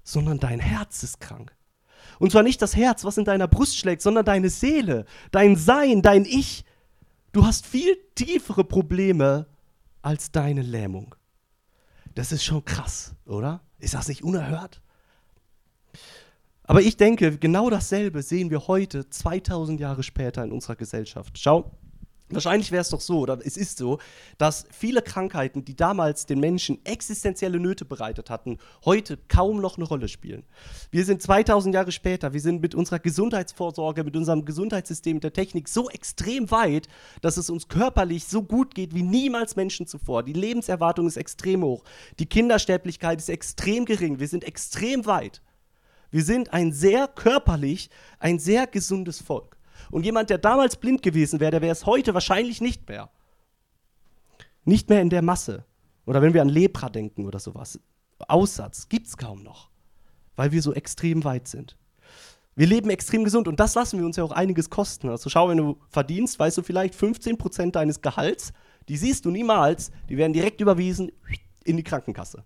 sondern 0.04 0.40
dein 0.40 0.60
Herz 0.60 1.04
ist 1.04 1.20
krank. 1.20 1.56
Und 2.20 2.32
zwar 2.32 2.44
nicht 2.44 2.62
das 2.62 2.76
Herz, 2.76 3.04
was 3.04 3.18
in 3.18 3.26
deiner 3.26 3.48
Brust 3.48 3.78
schlägt, 3.78 4.02
sondern 4.02 4.26
deine 4.26 4.50
Seele, 4.50 5.06
dein 5.32 5.56
Sein, 5.56 6.02
dein 6.02 6.26
Ich, 6.26 6.64
Du 7.38 7.46
hast 7.46 7.68
viel 7.68 7.96
tiefere 8.16 8.64
Probleme 8.64 9.46
als 10.02 10.32
deine 10.32 10.64
Lähmung. 10.64 11.14
Das 12.16 12.32
ist 12.32 12.44
schon 12.44 12.66
krass, 12.66 13.14
oder? 13.28 13.62
Ist 13.78 13.94
das 13.94 14.08
nicht 14.08 14.24
unerhört? 14.24 14.82
Aber 16.64 16.82
ich 16.82 16.98
denke, 16.98 17.38
genau 17.38 17.70
dasselbe 17.70 18.24
sehen 18.24 18.50
wir 18.50 18.68
heute, 18.68 19.08
2000 19.08 19.80
Jahre 19.80 20.02
später 20.02 20.44
in 20.44 20.52
unserer 20.52 20.78
Gesellschaft. 20.78 21.38
Schau, 21.38 21.78
Wahrscheinlich 22.30 22.74
wäre 22.74 22.82
es 22.82 22.90
doch 22.90 23.00
so, 23.00 23.20
oder 23.20 23.40
es 23.46 23.56
ist 23.56 23.78
so, 23.78 24.00
dass 24.38 24.66
viele 24.70 25.02
Krankheiten, 25.02 25.64
die 25.64 25.78
damals 25.78 26.26
den 26.26 26.42
Menschen 26.42 26.84
existenzielle 26.86 27.58
Nöte 27.58 27.86
bereitet 27.86 28.30
hatten, 28.30 28.58
heute 28.84 29.18
kaum 29.30 29.62
noch 29.62 29.78
eine 29.78 29.86
Rolle 29.86 30.10
spielen. 30.10 30.44
Wir 30.92 31.06
sind 31.06 31.22
2000 31.22 31.74
Jahre 31.74 31.94
später, 31.94 32.34
wir 32.34 32.42
sind 32.42 32.62
mit 32.62 32.76
unserer 32.76 33.00
Gesundheitsvorsorge, 33.00 34.04
mit 34.04 34.18
unserem 34.18 34.44
Gesundheitssystem, 34.44 35.22
der 35.22 35.32
Technik 35.32 35.70
so 35.70 35.90
extrem 35.90 36.52
weit, 36.52 36.90
dass 37.22 37.38
es 37.38 37.50
uns 37.50 37.70
körperlich 37.70 38.26
so 38.26 38.44
gut 38.44 38.76
geht 38.76 38.94
wie 38.94 39.04
niemals 39.04 39.56
Menschen 39.56 39.88
zuvor. 39.88 40.24
Die 40.24 40.34
Lebenserwartung 40.34 41.08
ist 41.08 41.16
extrem 41.16 41.64
hoch, 41.64 41.86
die 42.20 42.26
Kindersterblichkeit 42.26 43.20
ist 43.20 43.30
extrem 43.30 43.86
gering, 43.86 44.20
wir 44.20 44.28
sind 44.28 44.44
extrem 44.44 45.06
weit. 45.06 45.42
Wir 46.10 46.24
sind 46.24 46.54
ein 46.54 46.72
sehr 46.72 47.08
körperlich, 47.08 47.90
ein 48.20 48.40
sehr 48.40 48.68
gesundes 48.68 49.22
Volk. 49.22 49.57
Und 49.92 50.04
jemand, 50.04 50.30
der 50.30 50.38
damals 50.38 50.76
blind 50.76 51.02
gewesen 51.02 51.40
wäre, 51.40 51.52
der 51.52 51.62
wäre 51.62 51.72
es 51.72 51.86
heute 51.86 52.14
wahrscheinlich 52.14 52.62
nicht 52.62 52.88
mehr. 52.88 53.10
Nicht 54.66 54.90
mehr 54.90 55.02
in 55.02 55.10
der 55.10 55.22
Masse. 55.22 55.66
Oder 56.06 56.22
wenn 56.22 56.34
wir 56.34 56.42
an 56.42 56.50
Lepra 56.50 56.90
denken 56.90 57.26
oder 57.26 57.40
sowas. 57.40 57.80
Aussatz 58.28 58.90
gibt 58.90 59.08
es 59.08 59.18
kaum 59.18 59.44
noch, 59.44 59.70
weil 60.36 60.52
wir 60.52 60.62
so 60.62 60.74
extrem 60.74 61.24
weit 61.24 61.48
sind. 61.48 61.78
Wir 62.56 62.66
leben 62.66 62.90
extrem 62.90 63.24
gesund 63.24 63.48
und 63.48 63.60
das 63.60 63.76
lassen 63.76 64.00
wir 64.00 64.06
uns 64.06 64.16
ja 64.16 64.24
auch 64.24 64.32
einiges 64.32 64.72
kosten. 64.72 65.10
Also 65.10 65.30
schau, 65.30 65.50
wenn 65.50 65.58
du 65.58 65.78
verdienst, 65.90 66.40
weißt 66.40 66.58
du 66.58 66.64
vielleicht 66.64 66.96
15% 66.96 67.72
deines 67.72 68.02
Gehalts, 68.02 68.52
die 68.90 68.98
siehst 68.98 69.26
du 69.26 69.32
niemals, 69.32 69.92
die 70.10 70.18
werden 70.18 70.34
direkt 70.34 70.60
überwiesen 70.60 71.12
in 71.64 71.78
die 71.78 71.84
Krankenkasse. 71.84 72.44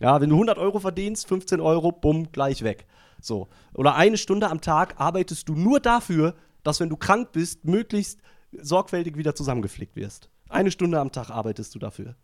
Ja, 0.00 0.20
wenn 0.20 0.28
du 0.28 0.36
100 0.36 0.58
Euro 0.58 0.80
verdienst, 0.80 1.26
15 1.28 1.60
Euro, 1.60 1.92
bumm, 1.92 2.30
gleich 2.30 2.62
weg. 2.62 2.86
So. 3.22 3.48
Oder 3.72 3.94
eine 3.94 4.18
Stunde 4.18 4.50
am 4.50 4.60
Tag 4.60 5.00
arbeitest 5.00 5.48
du 5.48 5.54
nur 5.54 5.80
dafür, 5.80 6.34
dass 6.64 6.80
wenn 6.80 6.88
du 6.88 6.96
krank 6.96 7.30
bist, 7.32 7.64
möglichst 7.64 8.20
sorgfältig 8.60 9.16
wieder 9.16 9.34
zusammengepflegt 9.34 9.94
wirst. 9.94 10.28
Eine 10.48 10.70
Stunde 10.70 10.98
am 10.98 11.12
Tag 11.12 11.30
arbeitest 11.30 11.74
du 11.74 11.78
dafür. 11.78 12.16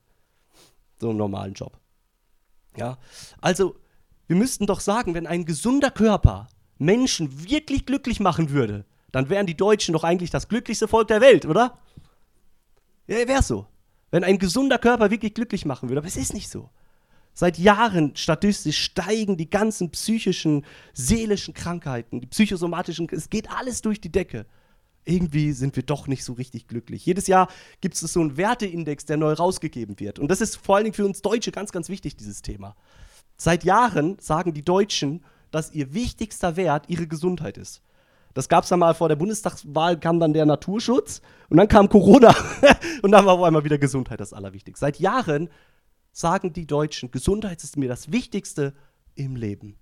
So 0.99 1.11
einen 1.11 1.19
normalen 1.19 1.55
Job. 1.55 1.79
Ja, 2.77 2.99
also 3.41 3.77
wir 4.27 4.37
müssten 4.37 4.67
doch 4.67 4.81
sagen, 4.81 5.15
wenn 5.15 5.27
ein 5.27 5.45
gesunder 5.45 5.91
Körper 5.91 6.49
Menschen 6.79 7.49
wirklich 7.49 7.87
glücklich 7.87 8.21
machen 8.21 8.51
würde, 8.51 8.85
dann 9.13 9.29
wären 9.29 9.47
die 9.47 9.57
Deutschen 9.57 9.93
doch 9.93 10.05
eigentlich 10.05 10.31
das 10.31 10.49
glücklichste 10.49 10.89
Volk 10.89 11.09
der 11.09 11.21
Welt, 11.21 11.47
oder? 11.47 11.79
Ja, 13.07 13.27
wäre 13.27 13.43
so. 13.43 13.67
Wenn 14.11 14.25
ein 14.25 14.39
gesunder 14.39 14.79
Körper 14.79 15.11
wirklich 15.11 15.35
glücklich 15.35 15.65
machen 15.65 15.89
würde, 15.89 16.01
aber 16.01 16.09
es 16.09 16.17
ist 16.17 16.33
nicht 16.33 16.49
so. 16.49 16.71
Seit 17.41 17.57
Jahren 17.57 18.15
statistisch 18.17 18.79
steigen 18.79 19.39
die 19.39 19.49
ganzen 19.49 19.89
psychischen, 19.89 20.67
seelischen 20.93 21.55
Krankheiten, 21.55 22.21
die 22.21 22.27
psychosomatischen, 22.27 23.09
es 23.13 23.31
geht 23.31 23.51
alles 23.51 23.81
durch 23.81 23.99
die 23.99 24.13
Decke. 24.13 24.45
irgendwie 25.07 25.53
sind 25.53 25.75
wir 25.75 25.83
doch 25.83 26.07
nicht 26.07 26.23
so 26.23 26.35
richtig 26.35 26.69
glücklich. 26.69 27.07
Jedes 27.07 27.29
Jahr 27.29 27.49
gibt 27.81 27.95
es 27.95 28.01
so 28.01 28.21
einen 28.21 28.37
Werteindex, 28.37 29.07
der 29.07 29.17
neu 29.17 29.33
rausgegeben 29.33 29.99
wird. 29.99 30.19
Und 30.19 30.31
das 30.31 30.43
ist 30.43 30.57
vor 30.57 30.77
allen 30.77 30.85
Dingen 30.85 30.95
für 30.95 31.07
uns 31.07 31.23
Deutsche 31.23 31.51
ganz, 31.51 31.73
ganz 31.73 31.89
wichtig, 31.89 32.15
dieses 32.15 32.43
Thema. 32.43 32.77
Seit 33.39 33.65
Jahren 33.65 34.19
sagen 34.21 34.53
die 34.53 34.63
Deutschen, 34.63 35.25
dass 35.51 35.73
ihr 35.73 35.95
wichtigster 35.95 36.57
Wert 36.57 36.91
ihre 36.91 37.07
Gesundheit 37.07 37.57
ist. 37.57 37.81
Das 38.35 38.51
gab 38.51 38.65
es 38.65 38.69
dann 38.69 38.81
mal 38.81 38.93
vor 38.93 39.09
der 39.09 39.17
Bundestagswahl, 39.17 39.99
kam 39.99 40.21
dann 40.21 40.35
der 40.35 40.45
Naturschutz 40.45 41.23
und 41.49 41.57
dann 41.57 41.69
kam 41.69 41.89
Corona 41.89 42.35
und 43.03 43.13
dann 43.13 43.25
war 43.25 43.33
auf 43.33 43.43
einmal 43.45 43.65
wieder 43.65 43.79
Gesundheit 43.79 44.21
das 44.21 44.35
Allerwichtigste. 44.35 44.85
Seit 44.85 45.01
Jahren 45.01 45.49
sagen 46.13 46.53
die 46.53 46.67
Deutschen, 46.67 47.11
Gesundheit 47.11 47.63
ist 47.63 47.77
mir 47.77 47.89
das 47.89 48.13
Wichtigste 48.13 48.75
im 49.15 49.37
Leben. 49.37 49.77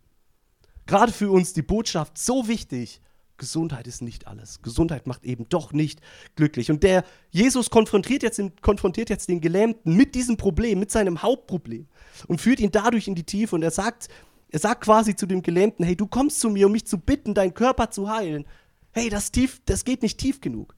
Gerade 0.86 1.12
für 1.12 1.30
uns 1.30 1.52
die 1.52 1.62
Botschaft 1.62 2.18
so 2.18 2.48
wichtig, 2.48 3.00
Gesundheit 3.38 3.86
ist 3.86 4.02
nicht 4.02 4.26
alles. 4.26 4.62
Gesundheit 4.62 5.06
macht 5.06 5.24
eben 5.24 5.48
doch 5.48 5.72
nicht 5.72 6.00
glücklich. 6.34 6.70
Und 6.70 6.82
der 6.82 7.04
Jesus 7.30 7.70
konfrontiert 7.70 8.22
jetzt, 8.22 8.38
den, 8.38 8.56
konfrontiert 8.60 9.10
jetzt 9.10 9.28
den 9.28 9.40
Gelähmten 9.40 9.96
mit 9.96 10.14
diesem 10.14 10.36
Problem, 10.36 10.80
mit 10.80 10.90
seinem 10.90 11.22
Hauptproblem 11.22 11.86
und 12.26 12.40
führt 12.40 12.60
ihn 12.60 12.72
dadurch 12.72 13.06
in 13.06 13.14
die 13.14 13.24
Tiefe. 13.24 13.54
Und 13.54 13.62
er 13.62 13.70
sagt, 13.70 14.08
er 14.50 14.58
sagt 14.58 14.82
quasi 14.82 15.14
zu 15.14 15.26
dem 15.26 15.42
Gelähmten, 15.42 15.84
hey, 15.84 15.96
du 15.96 16.06
kommst 16.06 16.40
zu 16.40 16.50
mir, 16.50 16.66
um 16.66 16.72
mich 16.72 16.86
zu 16.86 16.98
bitten, 16.98 17.32
deinen 17.32 17.54
Körper 17.54 17.90
zu 17.90 18.10
heilen. 18.10 18.44
Hey, 18.90 19.08
das, 19.08 19.30
tief, 19.30 19.62
das 19.66 19.84
geht 19.84 20.02
nicht 20.02 20.18
tief 20.18 20.40
genug. 20.40 20.74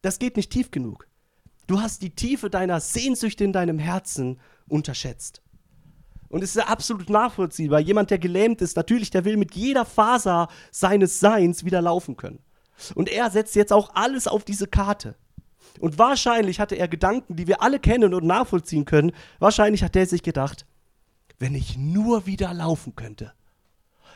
Das 0.00 0.18
geht 0.18 0.36
nicht 0.36 0.50
tief 0.50 0.70
genug. 0.70 1.06
Du 1.66 1.80
hast 1.80 2.02
die 2.02 2.10
Tiefe 2.10 2.50
deiner 2.50 2.80
Sehnsüchte 2.80 3.44
in 3.44 3.52
deinem 3.52 3.78
Herzen 3.78 4.38
unterschätzt. 4.68 5.42
Und 6.28 6.42
es 6.42 6.56
ist 6.56 6.68
absolut 6.68 7.10
nachvollziehbar. 7.10 7.80
Jemand, 7.80 8.10
der 8.10 8.18
gelähmt 8.18 8.60
ist, 8.60 8.76
natürlich, 8.76 9.10
der 9.10 9.24
will 9.24 9.36
mit 9.36 9.54
jeder 9.54 9.84
Faser 9.84 10.48
seines 10.72 11.20
Seins 11.20 11.64
wieder 11.64 11.80
laufen 11.80 12.16
können. 12.16 12.40
Und 12.94 13.08
er 13.08 13.30
setzt 13.30 13.54
jetzt 13.54 13.72
auch 13.72 13.94
alles 13.94 14.26
auf 14.26 14.44
diese 14.44 14.66
Karte. 14.66 15.16
Und 15.80 15.98
wahrscheinlich 15.98 16.60
hatte 16.60 16.76
er 16.76 16.88
Gedanken, 16.88 17.36
die 17.36 17.46
wir 17.46 17.62
alle 17.62 17.78
kennen 17.78 18.14
und 18.14 18.24
nachvollziehen 18.24 18.84
können. 18.84 19.12
Wahrscheinlich 19.38 19.82
hat 19.82 19.96
er 19.96 20.06
sich 20.06 20.22
gedacht, 20.22 20.66
wenn 21.38 21.54
ich 21.54 21.76
nur 21.76 22.26
wieder 22.26 22.52
laufen 22.54 22.96
könnte. 22.96 23.32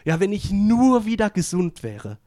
Ja, 0.04 0.20
wenn 0.20 0.32
ich 0.32 0.50
nur 0.50 1.04
wieder 1.04 1.30
gesund 1.30 1.82
wäre, 1.82 2.18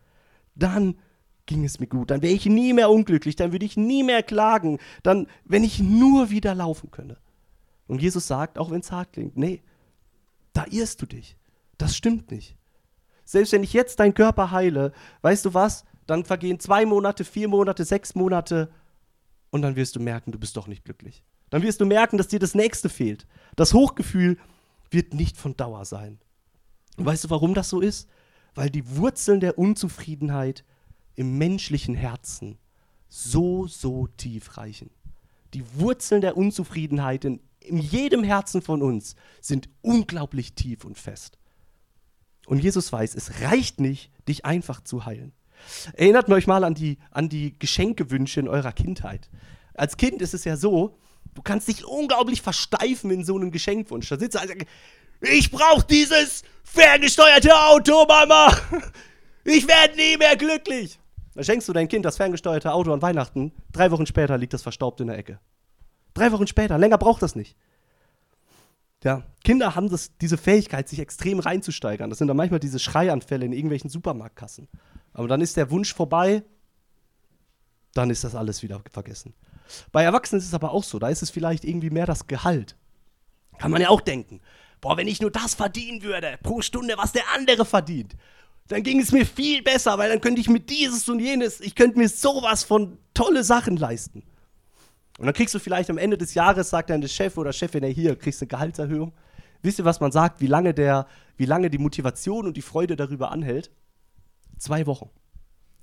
dann 0.55 0.97
ging 1.45 1.65
es 1.65 1.79
mir 1.79 1.87
gut. 1.87 2.11
Dann 2.11 2.21
wäre 2.21 2.33
ich 2.33 2.45
nie 2.45 2.73
mehr 2.73 2.89
unglücklich, 2.89 3.35
dann 3.35 3.51
würde 3.51 3.65
ich 3.65 3.77
nie 3.77 4.03
mehr 4.03 4.23
klagen. 4.23 4.79
Dann, 5.03 5.27
wenn 5.45 5.63
ich 5.63 5.79
nur 5.79 6.29
wieder 6.29 6.53
laufen 6.53 6.91
könnte. 6.91 7.17
Und 7.87 8.01
Jesus 8.01 8.27
sagt, 8.27 8.57
auch 8.57 8.71
wenn 8.71 8.81
es 8.81 8.91
hart 8.91 9.13
klingt, 9.13 9.37
nee, 9.37 9.61
da 10.53 10.65
irrst 10.69 11.01
du 11.01 11.05
dich. 11.05 11.37
Das 11.77 11.95
stimmt 11.95 12.31
nicht. 12.31 12.57
Selbst 13.25 13.53
wenn 13.53 13.63
ich 13.63 13.73
jetzt 13.73 13.99
deinen 13.99 14.13
Körper 14.13 14.51
heile, 14.51 14.93
weißt 15.21 15.45
du 15.45 15.53
was? 15.53 15.85
Dann 16.07 16.25
vergehen 16.25 16.59
zwei 16.59 16.85
Monate, 16.85 17.23
vier 17.23 17.47
Monate, 17.47 17.85
sechs 17.85 18.15
Monate 18.15 18.71
und 19.51 19.61
dann 19.61 19.75
wirst 19.75 19.95
du 19.95 19.99
merken, 19.99 20.31
du 20.31 20.39
bist 20.39 20.57
doch 20.57 20.67
nicht 20.67 20.83
glücklich. 20.83 21.23
Dann 21.49 21.61
wirst 21.63 21.81
du 21.81 21.85
merken, 21.85 22.17
dass 22.17 22.29
dir 22.29 22.39
das 22.39 22.55
Nächste 22.55 22.89
fehlt. 22.89 23.27
Das 23.55 23.73
Hochgefühl 23.73 24.37
wird 24.89 25.13
nicht 25.13 25.37
von 25.37 25.55
Dauer 25.55 25.85
sein. 25.85 26.19
Und 26.97 27.05
weißt 27.05 27.25
du, 27.25 27.29
warum 27.29 27.53
das 27.53 27.69
so 27.69 27.81
ist? 27.81 28.09
Weil 28.55 28.69
die 28.69 28.97
Wurzeln 28.97 29.39
der 29.39 29.57
Unzufriedenheit 29.57 30.63
im 31.15 31.37
menschlichen 31.37 31.95
Herzen 31.95 32.57
so, 33.09 33.67
so 33.67 34.07
tief 34.07 34.57
reichen. 34.57 34.89
Die 35.53 35.63
Wurzeln 35.75 36.21
der 36.21 36.37
Unzufriedenheit 36.37 37.25
in 37.25 37.41
in 37.61 37.77
jedem 37.77 38.23
Herzen 38.23 38.61
von 38.61 38.81
uns 38.81 39.15
sind 39.39 39.69
unglaublich 39.81 40.53
tief 40.53 40.83
und 40.83 40.97
fest. 40.97 41.37
Und 42.47 42.59
Jesus 42.59 42.91
weiß, 42.91 43.15
es 43.15 43.41
reicht 43.41 43.79
nicht, 43.79 44.11
dich 44.27 44.45
einfach 44.45 44.81
zu 44.81 45.05
heilen. 45.05 45.33
Erinnert 45.93 46.29
euch 46.29 46.47
mal 46.47 46.63
an 46.63 46.73
die, 46.73 46.97
an 47.11 47.29
die 47.29 47.57
Geschenkewünsche 47.57 48.39
in 48.39 48.47
eurer 48.47 48.71
Kindheit. 48.71 49.29
Als 49.73 49.97
Kind 49.97 50.21
ist 50.21 50.33
es 50.33 50.43
ja 50.43 50.57
so, 50.57 50.97
du 51.35 51.41
kannst 51.41 51.67
dich 51.67 51.85
unglaublich 51.85 52.41
versteifen 52.41 53.11
in 53.11 53.23
so 53.23 53.35
einem 53.35 53.51
Geschenkwunsch. 53.51 54.09
Da 54.09 54.17
sitzt 54.17 54.35
du 54.35 54.39
also, 54.39 54.53
ich 55.21 55.51
brauche 55.51 55.85
dieses 55.85 56.43
ferngesteuerte 56.63 57.55
Auto, 57.55 58.05
Mama. 58.05 58.57
Ich 59.43 59.67
werde 59.67 59.95
nie 59.95 60.17
mehr 60.17 60.35
glücklich. 60.35 60.99
Dann 61.33 61.43
schenkst 61.43 61.67
du 61.67 61.73
dein 61.73 61.87
Kind 61.87 62.05
das 62.05 62.17
ferngesteuerte 62.17 62.73
Auto 62.73 62.91
an 62.91 63.01
Weihnachten. 63.01 63.53
Drei 63.71 63.89
Wochen 63.91 64.05
später 64.05 64.37
liegt 64.37 64.53
das 64.53 64.61
verstaubt 64.61 64.99
in 64.99 65.07
der 65.07 65.17
Ecke. 65.17 65.39
Drei 66.13 66.31
Wochen 66.31 66.47
später, 66.47 66.77
länger 66.77 66.97
braucht 66.97 67.21
das 67.21 67.35
nicht. 67.35 67.55
Ja, 69.03 69.23
Kinder 69.43 69.75
haben 69.75 69.89
das, 69.89 70.15
diese 70.17 70.37
Fähigkeit, 70.37 70.87
sich 70.87 70.99
extrem 70.99 71.39
reinzusteigern. 71.39 72.09
Das 72.09 72.19
sind 72.19 72.27
dann 72.27 72.37
manchmal 72.37 72.59
diese 72.59 72.79
Schreianfälle 72.79 73.45
in 73.45 73.53
irgendwelchen 73.53 73.89
Supermarktkassen. 73.89 74.67
Aber 75.13 75.27
dann 75.27 75.41
ist 75.41 75.57
der 75.57 75.71
Wunsch 75.71 75.93
vorbei, 75.93 76.43
dann 77.93 78.09
ist 78.09 78.23
das 78.23 78.35
alles 78.35 78.61
wieder 78.61 78.81
vergessen. 78.91 79.33
Bei 79.91 80.03
Erwachsenen 80.03 80.39
ist 80.39 80.47
es 80.47 80.53
aber 80.53 80.71
auch 80.71 80.83
so, 80.83 80.99
da 80.99 81.09
ist 81.09 81.23
es 81.23 81.29
vielleicht 81.29 81.65
irgendwie 81.65 81.89
mehr 81.89 82.05
das 82.05 82.27
Gehalt. 82.27 82.75
Kann 83.57 83.71
man 83.71 83.81
ja 83.81 83.89
auch 83.89 84.01
denken. 84.01 84.41
Boah, 84.81 84.97
wenn 84.97 85.07
ich 85.07 85.21
nur 85.21 85.31
das 85.31 85.53
verdienen 85.53 86.03
würde, 86.03 86.37
pro 86.41 86.61
Stunde, 86.61 86.95
was 86.97 87.11
der 87.11 87.23
andere 87.35 87.65
verdient, 87.65 88.15
dann 88.67 88.83
ging 88.83 88.99
es 88.99 89.11
mir 89.11 89.25
viel 89.25 89.61
besser, 89.61 89.97
weil 89.97 90.09
dann 90.09 90.21
könnte 90.21 90.41
ich 90.41 90.49
mit 90.49 90.69
dieses 90.69 91.07
und 91.09 91.19
jenes, 91.19 91.59
ich 91.59 91.75
könnte 91.75 91.97
mir 91.97 92.09
sowas 92.09 92.63
von 92.63 92.97
tolle 93.13 93.43
Sachen 93.43 93.77
leisten. 93.77 94.23
Und 95.21 95.27
dann 95.27 95.35
kriegst 95.35 95.53
du 95.53 95.59
vielleicht 95.59 95.91
am 95.91 95.99
Ende 95.99 96.17
des 96.17 96.33
Jahres, 96.33 96.71
sagt 96.71 96.89
dein 96.89 97.07
Chef 97.07 97.37
oder 97.37 97.53
Chefin, 97.53 97.83
hey, 97.83 97.93
hier, 97.93 98.15
kriegst 98.15 98.41
eine 98.41 98.47
Gehaltserhöhung. 98.47 99.13
Wisst 99.61 99.77
ihr, 99.77 99.85
was 99.85 99.99
man 99.99 100.11
sagt, 100.11 100.41
wie 100.41 100.47
lange, 100.47 100.73
der, 100.73 101.05
wie 101.37 101.45
lange 101.45 101.69
die 101.69 101.77
Motivation 101.77 102.47
und 102.47 102.57
die 102.57 102.63
Freude 102.63 102.95
darüber 102.95 103.31
anhält? 103.31 103.69
Zwei 104.57 104.87
Wochen. 104.87 105.11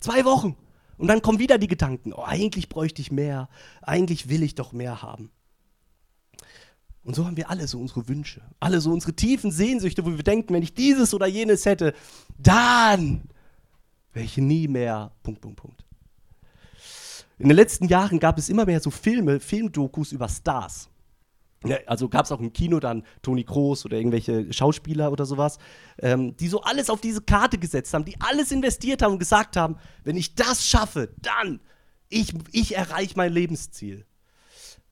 Zwei 0.00 0.24
Wochen. 0.24 0.56
Und 0.96 1.06
dann 1.06 1.22
kommen 1.22 1.38
wieder 1.38 1.56
die 1.56 1.68
Gedanken, 1.68 2.12
oh, 2.12 2.24
eigentlich 2.24 2.68
bräuchte 2.68 3.00
ich 3.00 3.12
mehr, 3.12 3.48
eigentlich 3.80 4.28
will 4.28 4.42
ich 4.42 4.56
doch 4.56 4.72
mehr 4.72 5.02
haben. 5.02 5.30
Und 7.04 7.14
so 7.14 7.24
haben 7.24 7.36
wir 7.36 7.48
alle 7.48 7.68
so 7.68 7.78
unsere 7.78 8.08
Wünsche, 8.08 8.42
alle 8.58 8.80
so 8.80 8.90
unsere 8.90 9.12
tiefen 9.12 9.52
Sehnsüchte, 9.52 10.04
wo 10.04 10.16
wir 10.16 10.24
denken, 10.24 10.52
wenn 10.52 10.64
ich 10.64 10.74
dieses 10.74 11.14
oder 11.14 11.28
jenes 11.28 11.64
hätte, 11.64 11.94
dann 12.38 13.30
wäre 14.12 14.24
ich 14.24 14.36
nie 14.36 14.66
mehr. 14.66 15.12
Punkt, 15.22 15.40
Punkt, 15.40 15.60
Punkt. 15.60 15.87
In 17.38 17.48
den 17.48 17.56
letzten 17.56 17.86
Jahren 17.86 18.18
gab 18.18 18.38
es 18.38 18.48
immer 18.48 18.66
mehr 18.66 18.80
so 18.80 18.90
Filme, 18.90 19.40
Filmdokus 19.40 20.12
über 20.12 20.28
Stars. 20.28 20.88
Also 21.86 22.08
gab 22.08 22.24
es 22.24 22.32
auch 22.32 22.40
im 22.40 22.52
Kino 22.52 22.78
dann 22.78 23.02
Toni 23.20 23.42
Kroos 23.42 23.84
oder 23.84 23.96
irgendwelche 23.96 24.52
Schauspieler 24.52 25.10
oder 25.10 25.26
sowas, 25.26 25.58
ähm, 26.00 26.36
die 26.36 26.46
so 26.46 26.60
alles 26.62 26.88
auf 26.88 27.00
diese 27.00 27.20
Karte 27.20 27.58
gesetzt 27.58 27.92
haben, 27.94 28.04
die 28.04 28.20
alles 28.20 28.52
investiert 28.52 29.02
haben 29.02 29.12
und 29.12 29.18
gesagt 29.18 29.56
haben, 29.56 29.76
wenn 30.04 30.16
ich 30.16 30.36
das 30.36 30.64
schaffe, 30.66 31.10
dann 31.20 31.60
ich, 32.08 32.32
ich 32.52 32.76
erreiche 32.76 33.14
mein 33.16 33.32
Lebensziel. 33.32 34.06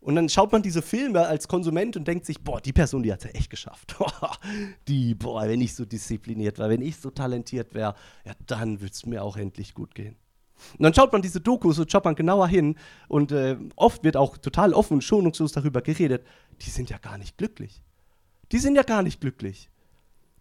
Und 0.00 0.16
dann 0.16 0.28
schaut 0.28 0.52
man 0.52 0.62
diese 0.62 0.82
Filme 0.82 1.26
als 1.26 1.48
Konsument 1.48 1.96
und 1.96 2.06
denkt 2.06 2.26
sich, 2.26 2.40
boah, 2.40 2.60
die 2.60 2.72
Person, 2.72 3.02
die 3.02 3.12
hat 3.12 3.24
es 3.24 3.32
ja 3.32 3.38
echt 3.38 3.50
geschafft. 3.50 3.96
die, 4.88 5.14
boah, 5.14 5.48
wenn 5.48 5.60
ich 5.60 5.74
so 5.74 5.84
diszipliniert 5.84 6.58
wäre, 6.58 6.68
wenn 6.68 6.82
ich 6.82 6.96
so 6.96 7.10
talentiert 7.10 7.74
wäre, 7.74 7.94
ja, 8.24 8.32
dann 8.46 8.80
würde 8.80 8.92
es 8.92 9.06
mir 9.06 9.22
auch 9.22 9.36
endlich 9.36 9.74
gut 9.74 9.94
gehen. 9.94 10.16
Und 10.78 10.82
dann 10.82 10.94
schaut 10.94 11.12
man 11.12 11.22
diese 11.22 11.40
Dokus 11.40 11.78
und 11.78 11.90
schaut 11.90 12.04
man 12.04 12.14
genauer 12.14 12.48
hin 12.48 12.76
und 13.08 13.32
äh, 13.32 13.56
oft 13.76 14.04
wird 14.04 14.16
auch 14.16 14.38
total 14.38 14.72
offen 14.72 14.94
und 14.94 15.02
schonungslos 15.02 15.52
darüber 15.52 15.82
geredet, 15.82 16.24
die 16.62 16.70
sind 16.70 16.90
ja 16.90 16.98
gar 16.98 17.18
nicht 17.18 17.36
glücklich. 17.36 17.82
Die 18.52 18.58
sind 18.58 18.74
ja 18.76 18.82
gar 18.82 19.02
nicht 19.02 19.20
glücklich. 19.20 19.70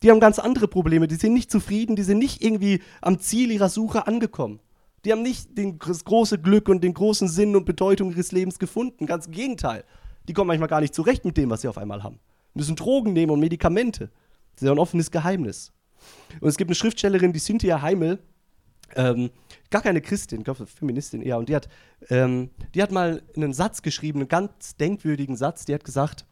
Die 0.04 0.12
haben 0.12 0.20
ganz 0.20 0.40
andere 0.40 0.68
Probleme, 0.68 1.08
die 1.08 1.16
sind 1.16 1.34
nicht 1.34 1.52
zufrieden, 1.52 1.96
die 1.96 2.04
sind 2.04 2.20
nicht 2.20 2.44
irgendwie 2.44 2.82
am 3.02 3.20
Ziel 3.20 3.52
ihrer 3.52 3.70
Suche 3.70 4.08
angekommen. 4.08 4.60
Die 5.04 5.12
haben 5.12 5.22
nicht 5.22 5.58
den, 5.58 5.80
das 5.80 6.04
große 6.04 6.40
Glück 6.40 6.68
und 6.68 6.84
den 6.84 6.94
großen 6.94 7.28
Sinn 7.28 7.56
und 7.56 7.66
Bedeutung 7.66 8.12
ihres 8.12 8.32
Lebens 8.32 8.58
gefunden. 8.58 9.06
Ganz 9.06 9.28
im 9.28 9.34
Gegenteil. 9.34 9.84
Die 10.28 10.34
kommen 10.34 10.48
manchmal 10.48 10.68
gar 10.68 10.82
nicht 10.82 10.96
zurecht 10.96 11.26
mit 11.26 11.38
dem, 11.38 11.50
was 11.52 11.62
sie 11.62 11.68
auf 11.68 11.78
einmal 11.78 12.04
haben. 12.04 12.20
Müssen 12.56 12.76
Drogen 12.76 13.14
nehmen 13.14 13.32
und 13.32 13.40
Medikamente. 13.40 14.10
Das 14.54 14.64
ist 14.64 14.66
ja 14.66 14.72
ein 14.72 14.80
offenes 14.80 15.12
Geheimnis. 15.12 15.72
Und 16.40 16.50
es 16.50 16.58
gibt 16.58 16.70
eine 16.70 16.76
Schriftstellerin, 16.76 17.34
die 17.34 17.40
Cynthia 17.40 17.82
Heimel, 17.82 18.20
ähm, 18.96 19.32
gar 19.70 19.82
keine 19.82 20.02
Christin, 20.02 20.40
ich 20.40 20.46
glaube 20.46 20.66
Feministin 20.66 21.22
eher, 21.22 21.38
und 21.38 21.50
die 21.50 21.56
hat, 21.56 21.70
ähm, 22.10 22.50
die 22.74 22.82
hat 22.82 22.92
mal 22.92 23.22
einen 23.36 23.54
Satz 23.54 23.82
geschrieben, 23.82 24.20
einen 24.20 24.28
ganz 24.28 24.76
denkwürdigen 24.78 25.36
Satz, 25.36 25.66
die 25.66 25.74
hat 25.74 25.84
gesagt, 25.84 26.26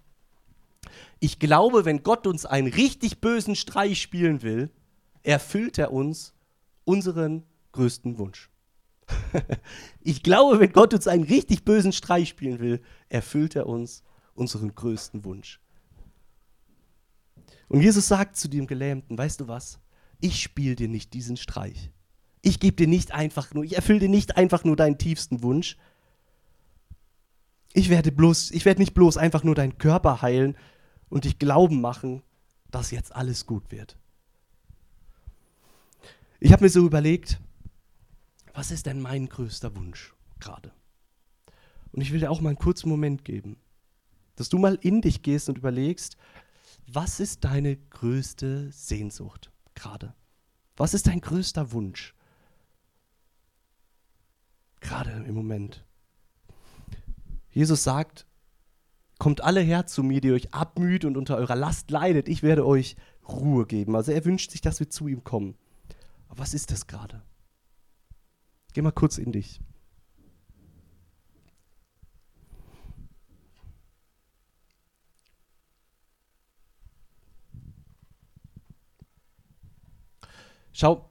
ich 1.20 1.40
glaube, 1.40 1.86
wenn 1.86 2.04
Gott 2.04 2.28
uns 2.28 2.46
einen 2.46 2.68
richtig 2.68 3.22
bösen 3.22 3.56
Streich 3.56 4.02
spielen 4.02 4.42
will, 4.42 4.70
erfüllt 5.24 5.78
er 5.78 5.92
uns 5.92 6.34
unseren 6.84 7.44
größten 7.72 8.18
Wunsch. 8.18 8.50
ich 10.02 10.24
glaube, 10.24 10.60
wenn 10.60 10.72
Gott 10.72 10.94
uns 10.94 11.08
einen 11.08 11.24
richtig 11.24 11.64
bösen 11.64 11.94
Streich 11.94 12.30
spielen 12.30 12.60
will, 12.60 12.82
erfüllt 13.10 13.56
er 13.56 13.68
uns 13.68 14.04
unseren 14.34 14.76
größten 14.76 15.24
Wunsch. 15.24 15.60
Und 17.70 17.82
Jesus 17.82 18.08
sagt 18.08 18.38
zu 18.38 18.48
dem 18.48 18.68
Gelähmten, 18.68 19.18
weißt 19.18 19.40
du 19.40 19.48
was? 19.48 19.80
Ich 20.20 20.42
spiele 20.42 20.76
dir 20.76 20.88
nicht 20.88 21.14
diesen 21.14 21.38
Streich. 21.38 21.92
Ich 22.46 22.60
gebe 22.60 22.76
dir 22.76 22.88
nicht 22.88 23.14
einfach 23.14 23.54
nur, 23.54 23.64
ich 23.64 23.76
erfülle 23.78 24.00
dir 24.00 24.10
nicht 24.10 24.36
einfach 24.36 24.66
nur 24.66 24.76
deinen 24.76 24.98
tiefsten 24.98 25.42
Wunsch. 25.44 25.78
Ich 27.72 27.90
werde 27.90 28.12
bloß, 28.12 28.52
ich 28.52 28.66
werde 28.66 28.82
nicht 28.82 28.94
bloß 28.94 29.16
einfach 29.16 29.46
nur 29.46 29.56
deinen 29.56 29.78
Körper 29.78 30.22
heilen 30.22 30.58
und 31.10 31.24
dich 31.24 31.40
glauben 31.40 31.80
machen, 31.80 32.22
dass 32.70 32.92
jetzt 32.92 33.16
alles 33.16 33.46
gut 33.46 33.72
wird. 33.72 33.98
Ich 36.42 36.52
habe 36.52 36.66
mir 36.66 36.70
so 36.70 36.86
überlegt, 36.86 37.40
was 38.54 38.72
ist 38.72 38.88
denn 38.88 39.02
mein 39.02 39.30
größter 39.30 39.74
Wunsch 39.78 40.14
gerade? 40.42 40.74
Und 41.94 42.02
ich 42.02 42.12
will 42.12 42.20
dir 42.20 42.30
auch 42.30 42.42
mal 42.42 42.50
einen 42.50 42.60
kurzen 42.60 42.90
Moment 42.90 43.24
geben, 43.24 43.56
dass 44.36 44.50
du 44.50 44.58
mal 44.58 44.78
in 44.82 45.00
dich 45.00 45.22
gehst 45.22 45.48
und 45.48 45.58
überlegst, 45.58 46.18
was 46.88 47.22
ist 47.22 47.46
deine 47.46 47.78
größte 47.78 48.70
Sehnsucht 48.70 49.50
gerade? 49.76 50.14
Was 50.76 50.94
ist 50.94 51.08
dein 51.08 51.22
größter 51.22 51.72
Wunsch? 51.72 52.14
Gerade 54.84 55.12
im 55.12 55.34
Moment. 55.34 55.86
Jesus 57.50 57.84
sagt, 57.84 58.28
kommt 59.18 59.42
alle 59.42 59.62
her 59.62 59.88
zu 59.88 60.04
mir, 60.04 60.20
die 60.20 60.34
euch 60.34 60.54
abmüht 60.54 61.06
und 61.06 61.16
unter 61.16 61.38
eurer 61.38 61.56
Last 61.56 61.90
leidet, 61.90 62.28
ich 62.28 62.44
werde 62.44 62.66
euch 62.66 62.98
Ruhe 63.28 63.66
geben. 63.66 63.96
Also 63.96 64.12
er 64.12 64.26
wünscht 64.26 64.52
sich, 64.52 64.60
dass 64.60 64.82
wir 64.82 64.90
zu 64.90 65.08
ihm 65.08 65.24
kommen. 65.24 65.56
Aber 66.28 66.40
was 66.40 66.54
ist 66.54 66.70
das 66.70 66.86
gerade? 66.86 67.24
Geh 68.74 68.82
mal 68.82 68.92
kurz 68.92 69.18
in 69.18 69.32
dich. 69.32 69.62
Schau, 80.74 81.08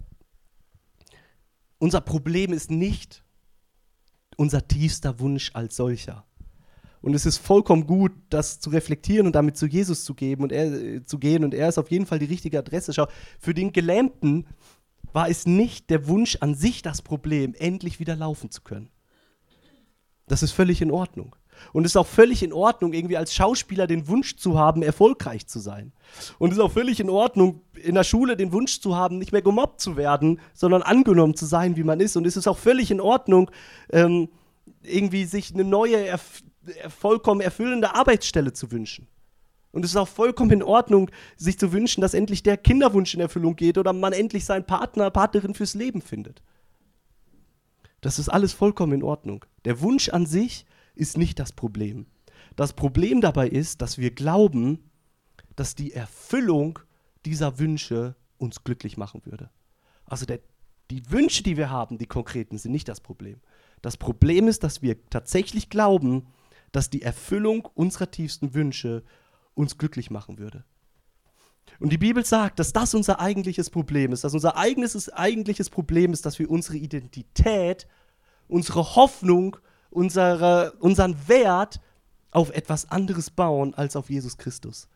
unser 1.78 2.02
Problem 2.02 2.52
ist 2.52 2.70
nicht 2.70 3.21
unser 4.36 4.66
tiefster 4.66 5.20
Wunsch 5.20 5.50
als 5.54 5.76
solcher. 5.76 6.24
Und 7.00 7.14
es 7.14 7.26
ist 7.26 7.38
vollkommen 7.38 7.86
gut, 7.86 8.12
das 8.30 8.60
zu 8.60 8.70
reflektieren 8.70 9.26
und 9.26 9.34
damit 9.34 9.56
zu 9.56 9.66
Jesus 9.66 10.04
zu 10.04 10.14
geben 10.14 10.44
und 10.44 10.52
er 10.52 10.72
äh, 10.72 11.04
zu 11.04 11.18
gehen. 11.18 11.44
Und 11.44 11.52
er 11.52 11.68
ist 11.68 11.78
auf 11.78 11.90
jeden 11.90 12.06
Fall 12.06 12.20
die 12.20 12.26
richtige 12.26 12.58
Adresse. 12.58 12.92
Schau, 12.92 13.08
für 13.40 13.54
den 13.54 13.72
Gelähmten 13.72 14.46
war 15.12 15.28
es 15.28 15.44
nicht 15.44 15.90
der 15.90 16.06
Wunsch 16.06 16.38
an 16.40 16.54
sich 16.54 16.80
das 16.80 17.02
Problem, 17.02 17.54
endlich 17.54 17.98
wieder 17.98 18.16
laufen 18.16 18.50
zu 18.50 18.62
können. 18.62 18.88
Das 20.28 20.42
ist 20.42 20.52
völlig 20.52 20.80
in 20.80 20.90
Ordnung. 20.90 21.34
Und 21.72 21.84
es 21.84 21.92
ist 21.92 21.96
auch 21.96 22.06
völlig 22.06 22.42
in 22.42 22.52
Ordnung, 22.52 22.92
irgendwie 22.92 23.16
als 23.16 23.34
Schauspieler 23.34 23.86
den 23.86 24.08
Wunsch 24.08 24.36
zu 24.36 24.58
haben, 24.58 24.82
erfolgreich 24.82 25.46
zu 25.46 25.58
sein. 25.58 25.92
Und 26.38 26.50
es 26.50 26.58
ist 26.58 26.62
auch 26.62 26.72
völlig 26.72 27.00
in 27.00 27.10
Ordnung, 27.10 27.60
in 27.74 27.94
der 27.94 28.04
Schule 28.04 28.36
den 28.36 28.52
Wunsch 28.52 28.80
zu 28.80 28.96
haben, 28.96 29.18
nicht 29.18 29.32
mehr 29.32 29.42
gemobbt 29.42 29.80
zu 29.80 29.96
werden, 29.96 30.40
sondern 30.54 30.82
angenommen 30.82 31.34
zu 31.34 31.46
sein, 31.46 31.76
wie 31.76 31.84
man 31.84 32.00
ist. 32.00 32.16
Und 32.16 32.26
es 32.26 32.36
ist 32.36 32.46
auch 32.46 32.58
völlig 32.58 32.90
in 32.90 33.00
Ordnung, 33.00 33.50
ähm, 33.90 34.28
irgendwie 34.82 35.24
sich 35.24 35.52
eine 35.54 35.64
neue, 35.64 36.06
erf 36.06 36.42
vollkommen 36.96 37.40
erfüllende 37.40 37.96
Arbeitsstelle 37.96 38.52
zu 38.52 38.70
wünschen. 38.70 39.08
Und 39.72 39.84
es 39.84 39.92
ist 39.92 39.96
auch 39.96 40.08
vollkommen 40.08 40.52
in 40.52 40.62
Ordnung, 40.62 41.10
sich 41.36 41.58
zu 41.58 41.72
wünschen, 41.72 42.02
dass 42.02 42.14
endlich 42.14 42.42
der 42.42 42.56
Kinderwunsch 42.56 43.14
in 43.14 43.20
Erfüllung 43.20 43.56
geht 43.56 43.78
oder 43.78 43.92
man 43.92 44.12
endlich 44.12 44.44
seinen 44.44 44.64
Partner, 44.64 45.10
Partnerin 45.10 45.54
fürs 45.54 45.74
Leben 45.74 46.02
findet. 46.02 46.42
Das 48.02 48.18
ist 48.18 48.28
alles 48.28 48.52
vollkommen 48.52 48.92
in 48.92 49.02
Ordnung. 49.02 49.44
Der 49.64 49.80
Wunsch 49.80 50.10
an 50.10 50.26
sich 50.26 50.66
ist 50.94 51.18
nicht 51.18 51.38
das 51.38 51.52
Problem. 51.52 52.06
Das 52.56 52.72
Problem 52.72 53.20
dabei 53.20 53.48
ist, 53.48 53.82
dass 53.82 53.98
wir 53.98 54.10
glauben, 54.10 54.90
dass 55.56 55.74
die 55.74 55.92
Erfüllung 55.92 56.78
dieser 57.24 57.58
Wünsche 57.58 58.16
uns 58.38 58.64
glücklich 58.64 58.96
machen 58.96 59.22
würde. 59.24 59.50
Also 60.04 60.26
der, 60.26 60.40
die 60.90 61.10
Wünsche, 61.10 61.42
die 61.42 61.56
wir 61.56 61.70
haben, 61.70 61.98
die 61.98 62.06
konkreten, 62.06 62.58
sind 62.58 62.72
nicht 62.72 62.88
das 62.88 63.00
Problem. 63.00 63.40
Das 63.80 63.96
Problem 63.96 64.48
ist, 64.48 64.62
dass 64.64 64.82
wir 64.82 65.08
tatsächlich 65.08 65.70
glauben, 65.70 66.26
dass 66.72 66.90
die 66.90 67.02
Erfüllung 67.02 67.68
unserer 67.74 68.10
tiefsten 68.10 68.54
Wünsche 68.54 69.02
uns 69.54 69.78
glücklich 69.78 70.10
machen 70.10 70.38
würde. 70.38 70.64
Und 71.78 71.92
die 71.92 71.98
Bibel 71.98 72.24
sagt, 72.24 72.58
dass 72.58 72.72
das 72.72 72.94
unser 72.94 73.20
eigentliches 73.20 73.70
Problem 73.70 74.12
ist, 74.12 74.24
dass 74.24 74.34
unser 74.34 74.56
eigenes 74.56 75.08
eigentliches 75.10 75.70
Problem 75.70 76.12
ist, 76.12 76.26
dass 76.26 76.38
wir 76.38 76.50
unsere 76.50 76.76
Identität, 76.76 77.86
unsere 78.48 78.96
Hoffnung, 78.96 79.56
unsere, 79.92 80.72
unseren 80.80 81.28
Wert 81.28 81.80
auf 82.30 82.50
etwas 82.50 82.90
anderes 82.90 83.30
bauen 83.30 83.74
als 83.74 83.94
auf 83.94 84.10
Jesus 84.10 84.38
Christus. 84.38 84.88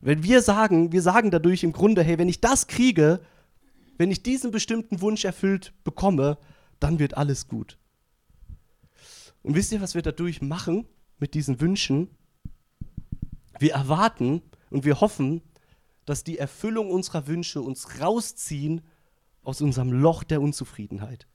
Wenn 0.00 0.22
wir 0.22 0.42
sagen, 0.42 0.92
wir 0.92 1.02
sagen 1.02 1.30
dadurch 1.30 1.62
im 1.62 1.72
Grunde, 1.72 2.02
hey, 2.02 2.18
wenn 2.18 2.28
ich 2.28 2.40
das 2.40 2.66
kriege, 2.66 3.20
wenn 3.98 4.10
ich 4.10 4.22
diesen 4.22 4.50
bestimmten 4.50 5.00
Wunsch 5.00 5.24
erfüllt 5.24 5.72
bekomme, 5.84 6.38
dann 6.80 6.98
wird 6.98 7.16
alles 7.16 7.46
gut. 7.46 7.78
Und 9.42 9.54
wisst 9.54 9.72
ihr, 9.72 9.80
was 9.80 9.94
wir 9.94 10.02
dadurch 10.02 10.42
machen 10.42 10.86
mit 11.18 11.34
diesen 11.34 11.60
Wünschen? 11.60 12.08
Wir 13.58 13.74
erwarten 13.74 14.42
und 14.70 14.84
wir 14.84 15.00
hoffen, 15.00 15.42
dass 16.04 16.24
die 16.24 16.38
Erfüllung 16.38 16.90
unserer 16.90 17.26
Wünsche 17.26 17.60
uns 17.60 18.00
rausziehen 18.00 18.82
aus 19.42 19.60
unserem 19.60 19.92
Loch 19.92 20.24
der 20.24 20.40
Unzufriedenheit. 20.40 21.26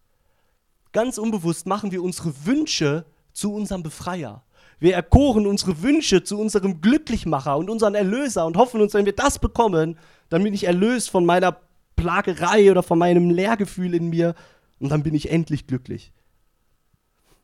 Ganz 0.92 1.18
unbewusst 1.18 1.66
machen 1.66 1.92
wir 1.92 2.04
unsere 2.04 2.46
Wünsche 2.46 3.06
zu 3.34 3.54
unserem 3.54 3.84
Befreier. 3.84 4.44
Wir 4.80 4.94
erkoren 4.94 5.48
unsere 5.48 5.82
Wünsche 5.82 6.24
zu 6.24 6.40
unserem 6.40 6.82
Glücklichmacher 6.82 7.58
und 7.58 7.70
unseren 7.70 7.96
Erlöser 7.96 8.46
und 8.46 8.58
hoffen 8.58 8.82
uns, 8.82 8.94
wenn 8.94 9.06
wir 9.06 9.16
das 9.16 9.40
bekommen, 9.40 9.98
dann 10.30 10.44
bin 10.44 10.54
ich 10.54 10.66
erlöst 10.66 11.10
von 11.10 11.26
meiner 11.26 11.58
Plagerei 11.96 12.70
oder 12.70 12.84
von 12.84 13.00
meinem 13.00 13.32
Leergefühl 13.32 13.96
in 13.96 14.10
mir 14.10 14.36
und 14.80 14.90
dann 14.90 15.04
bin 15.04 15.16
ich 15.16 15.32
endlich 15.32 15.66
glücklich. 15.66 16.14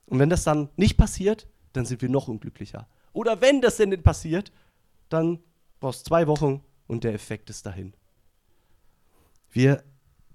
Und 0.05 0.19
wenn 0.19 0.29
das 0.29 0.43
dann 0.43 0.69
nicht 0.75 0.97
passiert, 0.97 1.47
dann 1.73 1.85
sind 1.85 2.01
wir 2.01 2.09
noch 2.09 2.27
unglücklicher. 2.27 2.87
Oder 3.13 3.41
wenn 3.41 3.61
das 3.61 3.77
denn 3.77 4.03
passiert, 4.03 4.51
dann 5.09 5.39
brauchst 5.79 6.01
du 6.01 6.09
zwei 6.09 6.27
Wochen 6.27 6.63
und 6.87 7.03
der 7.03 7.13
Effekt 7.13 7.49
ist 7.49 7.65
dahin. 7.65 7.93
Wir 9.51 9.83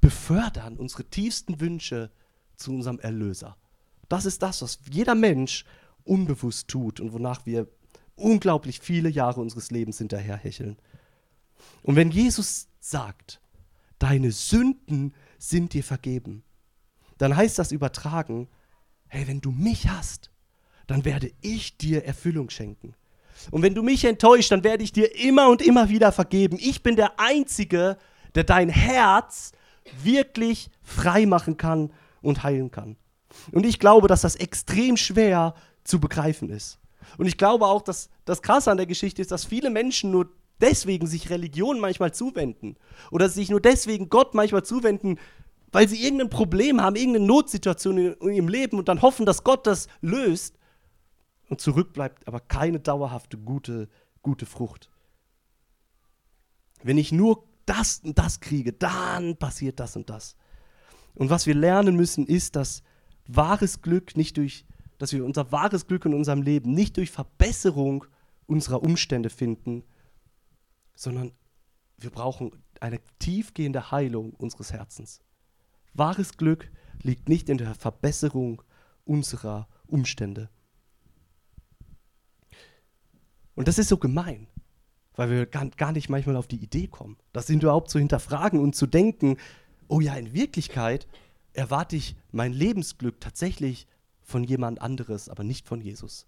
befördern 0.01 0.77
unsere 0.77 1.05
tiefsten 1.05 1.61
Wünsche 1.61 2.11
zu 2.59 2.73
unserem 2.73 2.99
Erlöser. 3.01 3.57
Das 4.09 4.27
ist 4.27 4.43
das, 4.43 4.63
was 4.63 4.79
jeder 4.91 5.15
Mensch 5.15 5.65
unbewusst 6.05 6.69
tut 6.69 7.01
und 7.01 7.13
wonach 7.13 7.47
wir 7.47 7.69
unglaublich 8.17 8.81
viele 8.81 9.09
Jahre 9.09 9.41
unseres 9.41 9.71
Lebens 9.71 9.99
hinterherhecheln. 9.99 10.77
Und 11.83 11.97
wenn 11.97 12.11
Jesus 12.11 12.69
sagt, 12.81 13.41
deine 13.99 14.33
Sünden 14.33 15.15
sind 15.39 15.73
dir 15.73 15.85
vergeben, 15.85 16.43
dann 17.19 17.37
heißt 17.37 17.59
das 17.59 17.73
übertragen, 17.73 18.49
hey, 19.09 19.27
wenn 19.27 19.41
du 19.41 19.51
mich 19.51 19.89
hast, 19.89 20.31
dann 20.87 21.05
werde 21.05 21.31
ich 21.41 21.77
dir 21.77 22.05
Erfüllung 22.05 22.51
schenken. 22.51 22.95
Und 23.51 23.63
wenn 23.63 23.75
du 23.75 23.83
mich 23.83 24.05
enttäuscht, 24.05 24.51
dann 24.51 24.65
werde 24.65 24.83
ich 24.83 24.93
dir 24.93 25.15
immer 25.17 25.49
und 25.49 25.63
immer 25.63 25.89
wieder 25.89 26.13
vergeben. 26.13 26.57
Ich 26.61 26.83
bin 26.83 26.97
der 26.97 27.21
Einzige, 27.21 27.97
der 28.35 28.45
dein 28.45 28.69
Herz 28.69 29.53
wirklich 30.03 30.71
frei 30.83 31.27
machen 31.27 31.57
kann 31.57 31.93
und 32.23 32.43
heilen 32.43 32.71
kann. 32.71 32.97
Und 33.53 33.67
ich 33.67 33.79
glaube, 33.79 34.09
dass 34.09 34.23
das 34.23 34.37
extrem 34.37 34.97
schwer 34.97 35.55
zu 35.85 36.01
begreifen 36.01 36.51
ist. 36.51 36.79
Und 37.17 37.27
ich 37.27 37.39
glaube 37.39 37.67
auch, 37.67 37.83
dass 37.83 38.11
das 38.25 38.43
Krasse 38.43 38.71
an 38.71 38.77
der 38.77 38.87
Geschichte 38.87 39.23
ist, 39.23 39.31
dass 39.31 39.45
viele 39.45 39.71
Menschen 39.71 40.11
nur 40.11 40.31
deswegen 40.61 41.07
sich 41.07 41.31
Religion 41.31 41.81
manchmal 41.81 42.13
zuwenden 42.13 42.77
oder 43.11 43.29
sich 43.29 43.51
nur 43.51 43.61
deswegen 43.61 44.09
Gott 44.09 44.35
manchmal 44.35 44.65
zuwenden, 44.65 45.19
weil 45.71 45.89
sie 45.89 46.03
irgendein 46.03 46.31
Problem 46.31 46.81
haben, 46.81 46.97
irgendeine 46.97 47.27
Notsituation 47.27 47.99
in 47.99 48.33
ihrem 48.33 48.49
Leben 48.49 48.79
und 48.79 48.89
dann 48.89 49.03
hoffen, 49.03 49.27
dass 49.27 49.45
Gott 49.45 49.67
das 49.67 49.89
löst 50.01 50.59
und 51.49 51.61
zurückbleibt 51.61 52.27
aber 52.27 52.41
keine 52.41 52.81
dauerhafte 52.81 53.39
gute, 53.39 53.89
gute 54.23 54.47
Frucht. 54.47 54.91
Wenn 56.83 56.99
ich 56.99 57.13
nur 57.13 57.45
das 57.67 58.01
und 58.05 58.19
das 58.19 58.41
kriege, 58.41 58.73
dann 58.73 59.37
passiert 59.37 59.81
das 59.81 59.97
und 59.97 60.09
das. 60.11 60.37
Und 61.19 61.31
was 61.31 61.47
wir 61.47 61.55
lernen 61.55 61.97
müssen, 61.97 62.27
ist, 62.29 62.55
dass 62.55 62.85
wahres 63.27 63.83
Glück 63.83 64.17
nicht 64.17 64.37
durch, 64.37 64.65
dass 64.99 65.13
wir 65.13 65.25
unser 65.25 65.51
wahres 65.51 65.89
Glück 65.89 66.05
in 66.05 66.15
unserem 66.15 66.43
Leben 66.43 66.73
nicht 66.73 66.97
durch 66.97 67.11
Verbesserung 67.11 68.05
unserer 68.47 68.85
Umstände 68.85 69.29
finden, 69.29 69.83
sondern 70.95 71.33
wir 71.99 72.11
brauchen 72.11 72.53
eine 72.79 73.01
tiefgehende 73.19 73.91
Heilung 73.91 74.31
unseres 74.35 74.73
Herzens. 74.73 75.21
Wahres 75.93 76.37
Glück 76.37 76.71
liegt 77.03 77.29
nicht 77.29 77.49
in 77.49 77.59
der 77.59 77.75
Verbesserung 77.75 78.63
unserer 79.05 79.67
Umstände. 79.89 80.49
Und 83.57 83.67
das 83.67 83.79
ist 83.79 83.89
so 83.89 83.97
gemein, 83.97 84.47
weil 85.17 85.31
wir 85.31 85.47
gar, 85.47 85.91
nicht 85.91 86.09
manchmal 86.09 86.37
auf 86.37 86.47
die 86.47 86.63
Idee 86.63 86.87
kommen, 86.87 87.17
das 87.33 87.51
überhaupt 87.51 87.91
zu 87.91 87.99
hinterfragen 87.99 88.61
und 88.61 88.77
zu 88.77 88.87
denken, 88.87 89.37
oh 89.89 90.01
ja, 90.01 90.15
in 90.15 90.33
Wirklichkeit 90.33 91.07
erwarte 91.53 91.97
ich 91.97 92.15
mein 92.31 92.53
Lebensglück 92.53 93.21
tatsächlich 93.21 93.87
von 94.23 94.45
jemand 94.45 94.81
anderes, 94.81 95.29
aber 95.29 95.45
nicht 95.45 95.67
von 95.67 95.81
Jesus. 95.81 96.27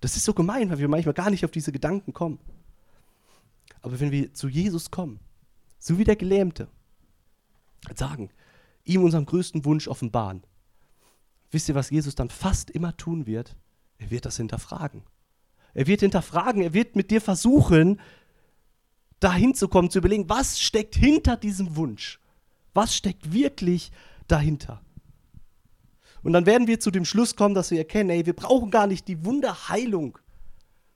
Das 0.00 0.16
ist 0.16 0.24
so 0.24 0.34
gemein, 0.34 0.70
weil 0.70 0.78
wir 0.78 0.88
manchmal 0.88 1.14
gar 1.14 1.30
nicht 1.30 1.44
auf 1.44 1.50
diese 1.50 1.72
Gedanken 1.72 2.12
kommen. 2.12 2.38
Aber 3.82 4.00
wenn 4.00 4.10
wir 4.10 4.32
zu 4.32 4.48
Jesus 4.48 4.90
kommen, 4.90 5.20
so 5.78 5.98
wie 5.98 6.04
der 6.04 6.16
Gelähmte, 6.16 6.68
sagen, 7.94 8.30
ihm 8.84 9.02
unseren 9.02 9.26
größten 9.26 9.64
Wunsch 9.64 9.88
offenbaren, 9.88 10.42
wisst 11.50 11.68
ihr, 11.68 11.74
was 11.74 11.90
Jesus 11.90 12.14
dann 12.14 12.30
fast 12.30 12.70
immer 12.70 12.96
tun 12.96 13.26
wird? 13.26 13.56
Er 13.98 14.10
wird 14.10 14.24
das 14.24 14.36
hinterfragen. 14.36 15.02
Er 15.74 15.86
wird 15.86 16.00
hinterfragen, 16.00 16.62
er 16.62 16.74
wird 16.74 16.96
mit 16.96 17.10
dir 17.10 17.20
versuchen, 17.20 18.00
dahin 19.20 19.54
zu 19.54 19.68
kommen, 19.68 19.90
zu 19.90 19.98
überlegen, 19.98 20.28
was 20.28 20.60
steckt 20.60 20.96
hinter 20.96 21.36
diesem 21.36 21.76
Wunsch? 21.76 22.20
Was 22.74 22.94
steckt 22.96 23.32
wirklich 23.32 23.92
dahinter. 24.28 24.80
Und 26.22 26.32
dann 26.32 26.46
werden 26.46 26.66
wir 26.66 26.80
zu 26.80 26.90
dem 26.90 27.04
Schluss 27.04 27.36
kommen, 27.36 27.54
dass 27.54 27.70
wir 27.70 27.78
erkennen, 27.78 28.10
ey, 28.10 28.24
wir 28.26 28.34
brauchen 28.34 28.70
gar 28.70 28.86
nicht 28.86 29.08
die 29.08 29.24
Wunderheilung. 29.24 30.18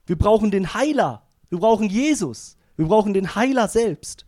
Wir 0.05 0.17
brauchen 0.17 0.51
den 0.51 0.73
Heiler. 0.73 1.23
Wir 1.49 1.59
brauchen 1.59 1.89
Jesus. 1.89 2.57
Wir 2.77 2.85
brauchen 2.85 3.13
den 3.13 3.35
Heiler 3.35 3.67
selbst. 3.67 4.25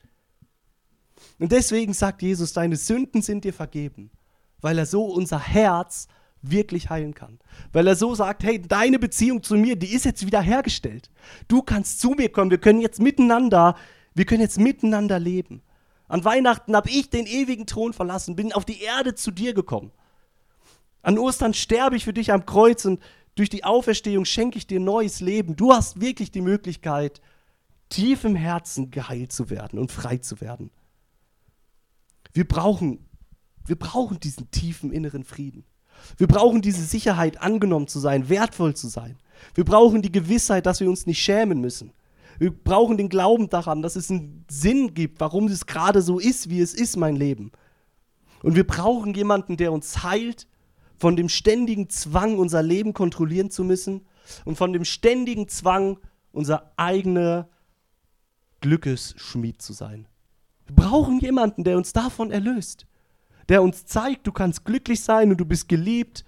Und 1.40 1.52
deswegen 1.52 1.94
sagt 1.94 2.22
Jesus, 2.22 2.54
deine 2.54 2.76
Sünden 2.76 3.22
sind 3.22 3.46
dir 3.46 3.54
vergeben, 3.54 4.12
weil 4.62 4.78
er 4.78 4.86
so 4.86 5.06
unser 5.06 5.40
Herz 5.40 6.08
wirklich 6.42 6.90
heilen 6.90 7.14
kann. 7.14 7.40
Weil 7.72 7.88
er 7.88 7.96
so 7.96 8.16
sagt, 8.16 8.44
hey, 8.44 8.62
deine 8.62 9.00
Beziehung 9.00 9.44
zu 9.44 9.56
mir, 9.56 9.76
die 9.76 9.94
ist 9.94 10.06
jetzt 10.06 10.26
wieder 10.26 10.42
hergestellt. 10.42 11.10
Du 11.48 11.62
kannst 11.62 12.00
zu 12.00 12.12
mir 12.12 12.30
kommen, 12.30 12.52
wir 12.52 12.60
können 12.60 12.82
jetzt 12.82 13.00
miteinander, 13.00 13.76
wir 14.14 14.26
können 14.26 14.42
jetzt 14.42 14.60
miteinander 14.60 15.20
leben. 15.20 15.62
An 16.10 16.26
Weihnachten 16.26 16.76
habe 16.76 16.90
ich 16.90 17.10
den 17.10 17.28
ewigen 17.28 17.68
Thron 17.68 17.94
verlassen, 17.94 18.36
bin 18.36 18.52
auf 18.52 18.66
die 18.66 18.82
Erde 18.82 19.16
zu 19.16 19.32
dir 19.32 19.54
gekommen. 19.54 19.92
An 21.04 21.18
Ostern 21.18 21.54
sterbe 21.54 21.96
ich 21.96 22.04
für 22.04 22.14
dich 22.14 22.34
am 22.34 22.46
Kreuz 22.46 22.84
und 22.84 23.00
durch 23.36 23.50
die 23.50 23.64
Auferstehung 23.64 24.26
schenke 24.26 24.58
ich 24.58 24.68
dir 24.68 24.80
neues 24.80 25.22
Leben. 25.22 25.56
Du 25.56 25.72
hast 25.72 26.02
wirklich 26.02 26.32
die 26.32 26.42
Möglichkeit, 26.42 27.22
tief 27.88 28.26
im 28.26 28.36
Herzen 28.36 28.92
geheilt 28.92 29.32
zu 29.32 29.50
werden 29.50 29.80
und 29.80 29.92
frei 29.92 30.18
zu 30.18 30.42
werden. 30.42 30.72
Wir 32.34 32.48
brauchen, 32.48 33.08
wir 33.66 33.78
brauchen 33.78 34.20
diesen 34.20 34.52
tiefen 34.52 34.92
inneren 34.92 35.24
Frieden. 35.24 35.64
Wir 36.18 36.28
brauchen 36.28 36.62
diese 36.62 36.84
Sicherheit, 36.84 37.42
angenommen 37.42 37.88
zu 37.88 38.00
sein, 38.00 38.30
wertvoll 38.30 38.76
zu 38.76 38.88
sein. 38.88 39.18
Wir 39.54 39.64
brauchen 39.64 40.02
die 40.02 40.12
Gewissheit, 40.12 40.66
dass 40.66 40.80
wir 40.80 40.90
uns 40.90 41.06
nicht 41.06 41.22
schämen 41.22 41.62
müssen. 41.62 41.94
Wir 42.40 42.52
brauchen 42.52 42.98
den 42.98 43.10
Glauben 43.10 43.50
daran, 43.50 43.82
dass 43.82 43.96
es 43.96 44.10
einen 44.10 44.46
Sinn 44.50 44.94
gibt, 44.94 45.20
warum 45.20 45.48
es 45.48 45.66
gerade 45.66 46.02
so 46.02 46.18
ist, 46.18 46.50
wie 46.50 46.62
es 46.62 46.74
ist, 46.74 46.98
mein 46.98 47.16
Leben. 47.16 47.52
Und 48.42 48.56
wir 48.56 48.66
brauchen 48.66 49.14
jemanden, 49.14 49.58
der 49.58 49.72
uns 49.72 50.04
heilt 50.04 50.48
von 50.98 51.16
dem 51.16 51.30
ständigen 51.30 51.90
Zwang, 51.90 52.40
unser 52.40 52.64
Leben 52.64 52.94
kontrollieren 52.94 53.52
zu 53.52 53.64
müssen 53.64 54.08
und 54.46 54.58
von 54.58 54.74
dem 54.74 54.86
ständigen 54.86 55.48
Zwang, 55.48 56.00
unser 56.32 56.72
eigener 56.78 57.50
Glückesschmied 58.62 59.62
zu 59.62 59.74
sein. 59.74 60.08
Wir 60.66 60.76
brauchen 60.76 61.20
jemanden, 61.20 61.64
der 61.64 61.78
uns 61.78 61.94
davon 61.94 62.32
erlöst 62.32 62.88
der 63.50 63.64
uns 63.64 63.86
zeigt, 63.86 64.28
du 64.28 64.32
kannst 64.32 64.64
glücklich 64.64 65.02
sein 65.02 65.32
und 65.32 65.38
du 65.38 65.46
bist 65.46 65.68
geliebt, 65.68 66.24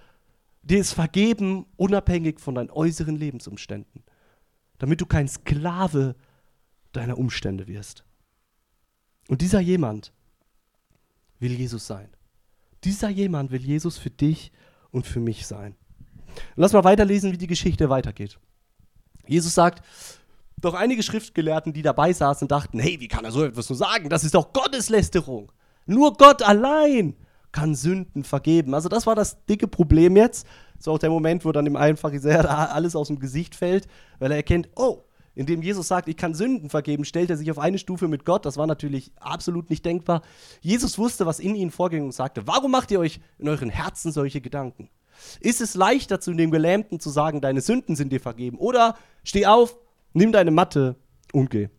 dir 0.64 0.80
ist 0.80 0.94
vergeben, 0.94 1.68
unabhängig 1.78 2.40
von 2.40 2.56
deinen 2.56 2.72
äußeren 2.72 3.16
Lebensumständen, 3.16 4.04
damit 4.82 5.00
du 5.00 5.06
kein 5.06 5.28
Sklave 5.28 6.16
deiner 6.92 7.20
Umstände 7.20 7.68
wirst. 7.68 8.04
Und 9.28 9.44
dieser 9.44 9.60
jemand 9.60 10.12
will 11.38 11.52
Jesus 11.52 11.86
sein. 11.86 12.10
Dieser 12.84 13.10
jemand 13.10 13.52
will 13.52 13.62
Jesus 13.62 14.00
für 14.00 14.10
dich 14.10 14.52
und 14.90 15.06
für 15.06 15.20
mich 15.20 15.46
sein. 15.46 15.76
Und 16.56 16.62
lass 16.64 16.74
mal 16.74 16.84
weiterlesen, 16.84 17.32
wie 17.32 17.38
die 17.38 17.46
Geschichte 17.46 17.92
weitergeht. 17.92 18.40
Jesus 19.28 19.54
sagt, 19.54 19.86
doch 20.58 20.74
einige 20.74 21.04
Schriftgelehrten, 21.04 21.74
die 21.74 21.84
dabei 21.84 22.12
saßen, 22.12 22.48
dachten, 22.48 22.80
hey, 22.80 23.00
wie 23.00 23.08
kann 23.08 23.24
er 23.24 23.32
so 23.32 23.44
etwas 23.44 23.70
nur 23.70 23.78
sagen? 23.78 24.10
Das 24.10 24.24
ist 24.24 24.34
doch 24.34 24.52
Gotteslästerung. 24.52 25.52
Nur 25.86 26.18
Gott 26.18 26.42
allein 26.42 27.16
kann 27.52 27.76
Sünden 27.76 28.24
vergeben. 28.24 28.74
Also 28.74 28.90
das 28.90 29.06
war 29.06 29.14
das 29.14 29.46
dicke 29.46 29.68
Problem 29.68 30.18
jetzt. 30.18 30.48
War 30.88 30.94
auch 30.96 31.00
der 31.00 31.10
Moment, 31.10 31.46
wo 31.46 31.52
dann 31.52 31.66
dem 31.66 31.76
einen 31.76 31.98
Pharisäer 31.98 32.74
alles 32.74 32.96
aus 32.96 33.08
dem 33.08 33.20
Gesicht 33.20 33.56
fällt, 33.56 33.88
weil 34.20 34.32
er 34.32 34.38
erkennt, 34.38 34.70
oh, 34.76 35.04
indem 35.34 35.62
Jesus 35.62 35.88
sagt, 35.88 36.08
ich 36.08 36.18
kann 36.18 36.34
Sünden 36.34 36.70
vergeben, 36.70 37.06
stellt 37.06 37.30
er 37.30 37.38
sich 37.38 37.50
auf 37.52 37.60
eine 37.60 37.78
Stufe 37.78 38.08
mit 38.08 38.26
Gott. 38.26 38.46
Das 38.46 38.58
war 38.58 38.68
natürlich 38.68 39.12
absolut 39.20 39.70
nicht 39.70 39.86
denkbar. 39.86 40.22
Jesus 40.62 40.98
wusste, 40.98 41.26
was 41.26 41.40
in 41.40 41.56
ihnen 41.56 41.72
vorging 41.72 42.04
und 42.04 42.14
sagte, 42.14 42.48
warum 42.48 42.72
macht 42.72 42.92
ihr 42.92 43.00
euch 43.00 43.22
in 43.38 43.48
euren 43.48 43.70
Herzen 43.70 44.12
solche 44.12 44.42
Gedanken? 44.42 44.90
Ist 45.40 45.62
es 45.62 45.76
leichter 45.76 46.20
zu 46.20 46.34
dem 46.34 46.52
Gelähmten 46.52 47.00
zu 47.00 47.10
sagen, 47.10 47.42
deine 47.42 47.62
Sünden 47.62 47.96
sind 47.96 48.12
dir 48.12 48.20
vergeben? 48.20 48.58
Oder 48.58 48.96
steh 49.24 49.46
auf, 49.46 49.78
nimm 50.14 50.32
deine 50.32 50.52
Matte 50.52 50.96
und 51.32 51.50
geh. 51.50 51.70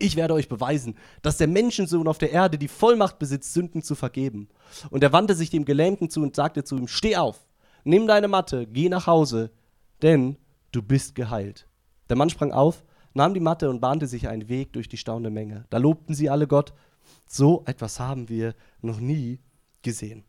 Ich 0.00 0.16
werde 0.16 0.34
euch 0.34 0.48
beweisen, 0.48 0.96
dass 1.22 1.38
der 1.38 1.48
Menschensohn 1.48 2.06
auf 2.06 2.18
der 2.18 2.30
Erde 2.30 2.56
die 2.56 2.68
Vollmacht 2.68 3.18
besitzt, 3.18 3.52
Sünden 3.52 3.82
zu 3.82 3.96
vergeben. 3.96 4.48
Und 4.90 5.02
er 5.02 5.12
wandte 5.12 5.34
sich 5.34 5.50
dem 5.50 5.64
Gelähmten 5.64 6.08
zu 6.08 6.22
und 6.22 6.36
sagte 6.36 6.62
zu 6.62 6.76
ihm, 6.76 6.86
steh 6.86 7.16
auf, 7.16 7.47
nimm 7.88 8.06
deine 8.06 8.28
Matte, 8.28 8.66
geh 8.66 8.88
nach 8.88 9.06
Hause, 9.06 9.50
denn 10.02 10.36
du 10.72 10.82
bist 10.82 11.14
geheilt. 11.14 11.66
Der 12.08 12.16
Mann 12.16 12.30
sprang 12.30 12.52
auf, 12.52 12.84
nahm 13.14 13.34
die 13.34 13.40
Matte 13.40 13.70
und 13.70 13.80
bahnte 13.80 14.06
sich 14.06 14.28
einen 14.28 14.48
Weg 14.48 14.72
durch 14.74 14.88
die 14.88 14.96
staunende 14.96 15.30
Menge. 15.30 15.64
Da 15.70 15.78
lobten 15.78 16.14
sie 16.14 16.30
alle 16.30 16.46
Gott. 16.46 16.72
So 17.26 17.64
etwas 17.66 17.98
haben 17.98 18.28
wir 18.28 18.54
noch 18.82 19.00
nie 19.00 19.40
gesehen. 19.82 20.24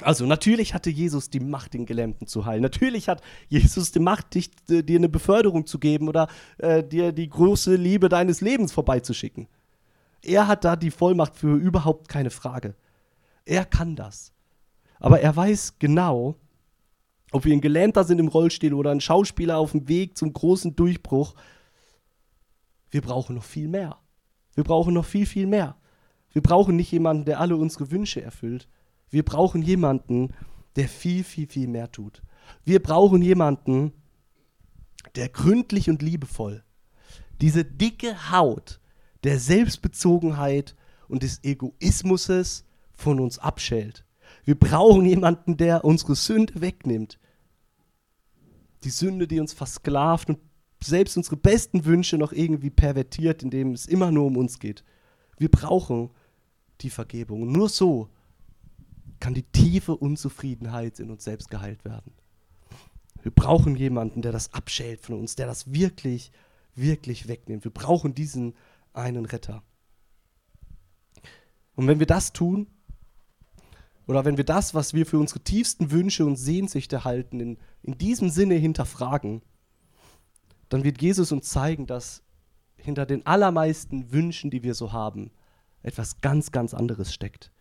Also 0.00 0.26
natürlich 0.26 0.74
hatte 0.74 0.90
Jesus 0.90 1.28
die 1.28 1.40
Macht, 1.40 1.74
den 1.74 1.86
Gelähmten 1.86 2.28
zu 2.28 2.46
heilen. 2.46 2.62
Natürlich 2.62 3.08
hat 3.08 3.20
Jesus 3.48 3.90
die 3.90 3.98
Macht, 3.98 4.34
dich, 4.34 4.50
äh, 4.70 4.82
dir 4.82 4.98
eine 4.98 5.08
Beförderung 5.08 5.66
zu 5.66 5.80
geben 5.80 6.08
oder 6.08 6.28
äh, 6.58 6.84
dir 6.84 7.10
die 7.12 7.28
große 7.28 7.74
Liebe 7.74 8.08
deines 8.08 8.40
Lebens 8.40 8.70
vorbeizuschicken. 8.70 9.48
Er 10.22 10.46
hat 10.46 10.64
da 10.64 10.76
die 10.76 10.92
Vollmacht 10.92 11.36
für 11.36 11.56
überhaupt 11.56 12.08
keine 12.08 12.30
Frage. 12.30 12.76
Er 13.44 13.64
kann 13.64 13.96
das. 13.96 14.32
Aber 15.00 15.20
er 15.20 15.34
weiß 15.34 15.78
genau, 15.80 16.36
ob 17.32 17.44
wir 17.44 17.52
ein 17.52 17.60
Gelähmter 17.60 18.04
sind 18.04 18.18
im 18.18 18.28
Rollstuhl 18.28 18.74
oder 18.74 18.90
ein 18.90 19.00
Schauspieler 19.00 19.58
auf 19.58 19.72
dem 19.72 19.88
Weg 19.88 20.16
zum 20.16 20.32
großen 20.32 20.76
Durchbruch, 20.76 21.34
wir 22.90 23.02
brauchen 23.02 23.34
noch 23.34 23.44
viel 23.44 23.68
mehr. 23.68 23.98
Wir 24.54 24.64
brauchen 24.64 24.94
noch 24.94 25.04
viel, 25.04 25.26
viel 25.26 25.46
mehr. 25.46 25.76
Wir 26.32 26.42
brauchen 26.42 26.76
nicht 26.76 26.90
jemanden, 26.90 27.24
der 27.24 27.40
alle 27.40 27.56
unsere 27.56 27.90
Wünsche 27.90 28.22
erfüllt, 28.22 28.68
wir 29.10 29.24
brauchen 29.24 29.62
jemanden, 29.62 30.34
der 30.76 30.88
viel, 30.88 31.24
viel, 31.24 31.48
viel 31.48 31.66
mehr 31.66 31.90
tut. 31.90 32.22
Wir 32.64 32.82
brauchen 32.82 33.22
jemanden, 33.22 33.92
der 35.14 35.28
gründlich 35.28 35.88
und 35.88 36.02
liebevoll 36.02 36.62
diese 37.40 37.64
dicke 37.64 38.30
Haut 38.30 38.80
der 39.24 39.38
Selbstbezogenheit 39.38 40.74
und 41.08 41.22
des 41.22 41.42
Egoismus 41.44 42.64
von 42.92 43.20
uns 43.20 43.38
abschält. 43.38 44.04
Wir 44.48 44.58
brauchen 44.58 45.04
jemanden, 45.04 45.58
der 45.58 45.84
unsere 45.84 46.14
Sünde 46.14 46.62
wegnimmt. 46.62 47.18
Die 48.82 48.88
Sünde, 48.88 49.28
die 49.28 49.40
uns 49.40 49.52
versklavt 49.52 50.30
und 50.30 50.38
selbst 50.82 51.18
unsere 51.18 51.36
besten 51.36 51.84
Wünsche 51.84 52.16
noch 52.16 52.32
irgendwie 52.32 52.70
pervertiert, 52.70 53.42
indem 53.42 53.72
es 53.72 53.84
immer 53.84 54.10
nur 54.10 54.24
um 54.24 54.38
uns 54.38 54.58
geht. 54.58 54.84
Wir 55.36 55.50
brauchen 55.50 56.08
die 56.80 56.88
Vergebung. 56.88 57.52
nur 57.52 57.68
so 57.68 58.08
kann 59.20 59.34
die 59.34 59.42
tiefe 59.42 59.94
Unzufriedenheit 59.94 60.98
in 60.98 61.10
uns 61.10 61.24
selbst 61.24 61.50
geheilt 61.50 61.84
werden. 61.84 62.14
Wir 63.20 63.32
brauchen 63.32 63.76
jemanden, 63.76 64.22
der 64.22 64.32
das 64.32 64.54
abschält 64.54 65.02
von 65.02 65.18
uns, 65.18 65.36
der 65.36 65.46
das 65.46 65.74
wirklich, 65.74 66.32
wirklich 66.74 67.28
wegnimmt. 67.28 67.64
Wir 67.64 67.70
brauchen 67.70 68.14
diesen 68.14 68.54
einen 68.94 69.26
Retter. 69.26 69.62
Und 71.74 71.86
wenn 71.86 71.98
wir 71.98 72.06
das 72.06 72.32
tun, 72.32 72.66
oder 74.08 74.24
wenn 74.24 74.38
wir 74.38 74.44
das, 74.44 74.74
was 74.74 74.94
wir 74.94 75.04
für 75.04 75.18
unsere 75.18 75.40
tiefsten 75.40 75.90
Wünsche 75.90 76.24
und 76.24 76.36
Sehnsüchte 76.36 77.04
halten, 77.04 77.40
in, 77.40 77.58
in 77.82 77.98
diesem 77.98 78.30
Sinne 78.30 78.54
hinterfragen, 78.54 79.42
dann 80.70 80.82
wird 80.82 81.02
Jesus 81.02 81.30
uns 81.30 81.50
zeigen, 81.50 81.86
dass 81.86 82.22
hinter 82.76 83.04
den 83.04 83.26
allermeisten 83.26 84.10
Wünschen, 84.10 84.50
die 84.50 84.62
wir 84.62 84.74
so 84.74 84.92
haben, 84.92 85.30
etwas 85.82 86.22
ganz, 86.22 86.52
ganz 86.52 86.72
anderes 86.72 87.12
steckt. 87.12 87.52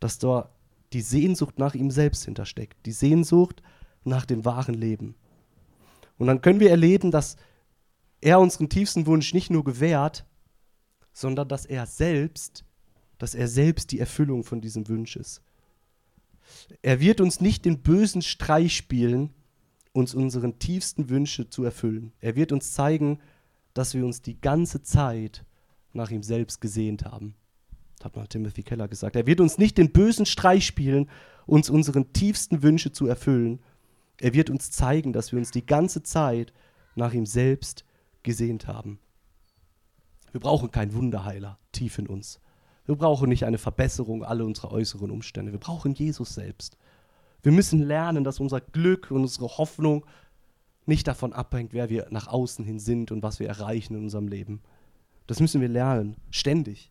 Dass 0.00 0.18
da 0.18 0.50
die 0.92 1.00
Sehnsucht 1.00 1.58
nach 1.58 1.74
ihm 1.74 1.90
selbst 1.90 2.26
hintersteckt, 2.26 2.84
die 2.84 2.92
Sehnsucht 2.92 3.62
nach 4.04 4.26
dem 4.26 4.44
wahren 4.44 4.74
Leben. 4.74 5.14
Und 6.18 6.26
dann 6.26 6.42
können 6.42 6.60
wir 6.60 6.70
erleben, 6.70 7.10
dass 7.10 7.36
er 8.20 8.38
unseren 8.38 8.68
tiefsten 8.68 9.06
Wunsch 9.06 9.32
nicht 9.32 9.48
nur 9.48 9.64
gewährt, 9.64 10.26
sondern 11.14 11.48
dass 11.48 11.64
er 11.64 11.86
selbst, 11.86 12.66
dass 13.16 13.34
er 13.34 13.48
selbst 13.48 13.92
die 13.92 13.98
Erfüllung 13.98 14.44
von 14.44 14.60
diesem 14.60 14.86
Wunsch 14.86 15.16
ist. 15.16 15.40
Er 16.82 17.00
wird 17.00 17.20
uns 17.20 17.40
nicht 17.40 17.64
den 17.64 17.82
bösen 17.82 18.22
Streich 18.22 18.76
spielen, 18.76 19.30
uns 19.92 20.14
unseren 20.14 20.58
tiefsten 20.58 21.08
Wünsche 21.08 21.48
zu 21.48 21.64
erfüllen. 21.64 22.12
Er 22.20 22.36
wird 22.36 22.52
uns 22.52 22.72
zeigen, 22.72 23.18
dass 23.74 23.94
wir 23.94 24.04
uns 24.04 24.22
die 24.22 24.40
ganze 24.40 24.82
Zeit 24.82 25.44
nach 25.92 26.10
ihm 26.10 26.22
selbst 26.22 26.60
gesehnt 26.60 27.04
haben 27.04 27.34
hat 28.04 28.16
mal 28.16 28.26
Timothy 28.26 28.62
Keller 28.62 28.88
gesagt. 28.88 29.16
Er 29.16 29.26
wird 29.26 29.40
uns 29.40 29.58
nicht 29.58 29.78
den 29.78 29.92
bösen 29.92 30.26
Streich 30.26 30.66
spielen, 30.66 31.08
uns 31.46 31.70
unseren 31.70 32.12
tiefsten 32.12 32.62
Wünsche 32.62 32.92
zu 32.92 33.06
erfüllen. 33.06 33.60
Er 34.20 34.34
wird 34.34 34.50
uns 34.50 34.70
zeigen, 34.70 35.12
dass 35.12 35.32
wir 35.32 35.38
uns 35.38 35.50
die 35.50 35.66
ganze 35.66 36.02
Zeit 36.02 36.52
nach 36.94 37.12
ihm 37.12 37.26
selbst 37.26 37.84
gesehnt 38.22 38.66
haben. 38.66 38.98
Wir 40.32 40.40
brauchen 40.40 40.70
keinen 40.70 40.94
Wunderheiler 40.94 41.58
tief 41.72 41.98
in 41.98 42.06
uns. 42.06 42.40
Wir 42.86 42.96
brauchen 42.96 43.28
nicht 43.28 43.44
eine 43.44 43.58
Verbesserung 43.58 44.24
aller 44.24 44.44
unserer 44.44 44.72
äußeren 44.72 45.10
Umstände. 45.10 45.52
Wir 45.52 45.60
brauchen 45.60 45.94
Jesus 45.94 46.34
selbst. 46.34 46.76
Wir 47.42 47.52
müssen 47.52 47.80
lernen, 47.80 48.24
dass 48.24 48.40
unser 48.40 48.60
Glück 48.60 49.10
und 49.10 49.22
unsere 49.22 49.48
Hoffnung 49.58 50.04
nicht 50.86 51.06
davon 51.06 51.32
abhängt, 51.32 51.72
wer 51.72 51.88
wir 51.88 52.06
nach 52.10 52.26
außen 52.26 52.64
hin 52.64 52.78
sind 52.78 53.12
und 53.12 53.22
was 53.22 53.38
wir 53.38 53.48
erreichen 53.48 53.94
in 53.94 54.02
unserem 54.04 54.28
Leben. 54.28 54.60
Das 55.26 55.40
müssen 55.40 55.60
wir 55.60 55.68
lernen, 55.68 56.16
ständig. 56.30 56.90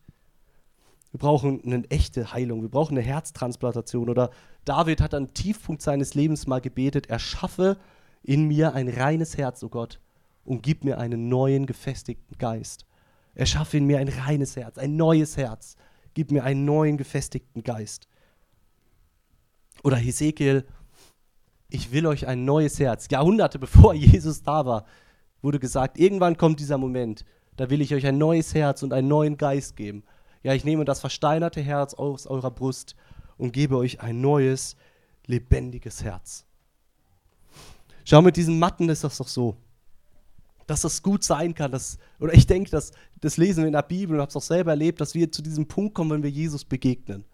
Wir 1.12 1.18
brauchen 1.18 1.62
eine 1.64 1.88
echte 1.90 2.32
Heilung. 2.32 2.62
Wir 2.62 2.68
brauchen 2.68 2.96
eine 2.96 3.06
Herztransplantation. 3.06 4.08
Oder 4.08 4.30
David 4.64 5.00
hat 5.00 5.12
am 5.12 5.34
Tiefpunkt 5.34 5.82
seines 5.82 6.14
Lebens 6.14 6.46
mal 6.46 6.60
gebetet, 6.60 7.08
erschaffe 7.08 7.76
in 8.22 8.46
mir 8.46 8.74
ein 8.74 8.88
reines 8.88 9.36
Herz, 9.36 9.62
o 9.62 9.66
oh 9.66 9.70
Gott, 9.70 10.00
und 10.44 10.62
gib 10.62 10.84
mir 10.84 10.98
einen 10.98 11.28
neuen, 11.28 11.66
gefestigten 11.66 12.38
Geist. 12.38 12.86
Erschaffe 13.34 13.76
in 13.76 13.86
mir 13.86 13.98
ein 13.98 14.08
reines 14.08 14.56
Herz, 14.56 14.78
ein 14.78 14.96
neues 14.96 15.36
Herz. 15.36 15.76
Gib 16.14 16.30
mir 16.30 16.44
einen 16.44 16.64
neuen, 16.64 16.96
gefestigten 16.96 17.62
Geist. 17.62 18.08
Oder 19.82 19.96
Hesekiel, 19.96 20.66
ich 21.68 21.92
will 21.92 22.06
euch 22.06 22.26
ein 22.26 22.44
neues 22.44 22.78
Herz. 22.78 23.08
Jahrhunderte 23.10 23.58
bevor 23.58 23.94
Jesus 23.94 24.42
da 24.42 24.66
war, 24.66 24.84
wurde 25.42 25.58
gesagt, 25.58 25.98
irgendwann 25.98 26.36
kommt 26.36 26.60
dieser 26.60 26.78
Moment, 26.78 27.24
da 27.56 27.70
will 27.70 27.80
ich 27.80 27.94
euch 27.94 28.06
ein 28.06 28.18
neues 28.18 28.54
Herz 28.54 28.82
und 28.82 28.92
einen 28.92 29.08
neuen 29.08 29.36
Geist 29.36 29.76
geben. 29.76 30.02
Ja, 30.42 30.54
ich 30.54 30.64
nehme 30.64 30.84
das 30.84 31.00
versteinerte 31.00 31.60
Herz 31.60 31.94
aus 31.94 32.26
eurer 32.26 32.50
Brust 32.50 32.96
und 33.36 33.52
gebe 33.52 33.76
euch 33.76 34.00
ein 34.00 34.20
neues, 34.20 34.76
lebendiges 35.26 36.02
Herz. 36.02 36.46
Schau, 38.04 38.22
mit 38.22 38.36
diesen 38.36 38.58
Matten 38.58 38.88
ist 38.88 39.04
das 39.04 39.18
doch 39.18 39.28
so, 39.28 39.56
dass 40.70 40.82
das 40.82 41.02
gut 41.02 41.24
sein 41.24 41.52
kann. 41.54 41.72
Dass, 41.72 41.98
oder 42.20 42.32
ich 42.32 42.46
denke, 42.46 42.70
das, 42.70 42.92
das 43.20 43.36
lesen 43.36 43.64
wir 43.64 43.66
in 43.66 43.72
der 43.72 43.82
Bibel 43.82 44.14
und 44.14 44.20
habe 44.20 44.30
es 44.30 44.36
auch 44.36 44.42
selber 44.42 44.70
erlebt, 44.70 45.00
dass 45.00 45.14
wir 45.14 45.32
zu 45.32 45.42
diesem 45.42 45.66
Punkt 45.66 45.94
kommen, 45.94 46.10
wenn 46.10 46.22
wir 46.22 46.30
Jesus 46.30 46.64
begegnen. 46.64 47.24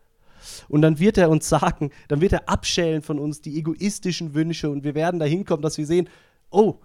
Und 0.69 0.81
dann 0.81 0.99
wird 0.99 1.19
er 1.19 1.29
uns 1.29 1.47
sagen, 1.47 1.91
dann 2.09 2.23
wird 2.23 2.33
er 2.33 2.49
abschälen 2.49 3.03
von 3.03 3.19
uns 3.19 3.43
die 3.43 3.59
egoistischen 3.59 4.33
Wünsche 4.33 4.71
und 4.71 4.85
wir 4.85 4.95
werden 4.95 5.21
dahin 5.21 5.45
kommen, 5.45 5.63
dass 5.63 5.77
wir 5.77 5.85
sehen, 5.85 6.09
oh, 6.51 6.77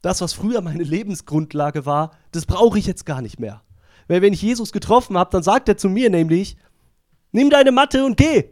das, 0.00 0.20
was 0.20 0.34
früher 0.34 0.60
meine 0.60 0.84
Lebensgrundlage 0.84 1.84
war, 1.84 2.12
das 2.30 2.46
brauche 2.46 2.78
ich 2.78 2.86
jetzt 2.86 3.04
gar 3.04 3.20
nicht 3.20 3.40
mehr. 3.40 3.62
Weil 4.06 4.22
wenn 4.22 4.32
ich 4.32 4.42
Jesus 4.42 4.70
getroffen 4.70 5.18
habe, 5.18 5.30
dann 5.32 5.42
sagt 5.42 5.68
er 5.68 5.78
zu 5.78 5.88
mir 5.88 6.10
nämlich, 6.10 6.56
nimm 7.32 7.50
deine 7.50 7.72
Matte 7.72 8.04
und 8.04 8.16
geh. 8.16 8.44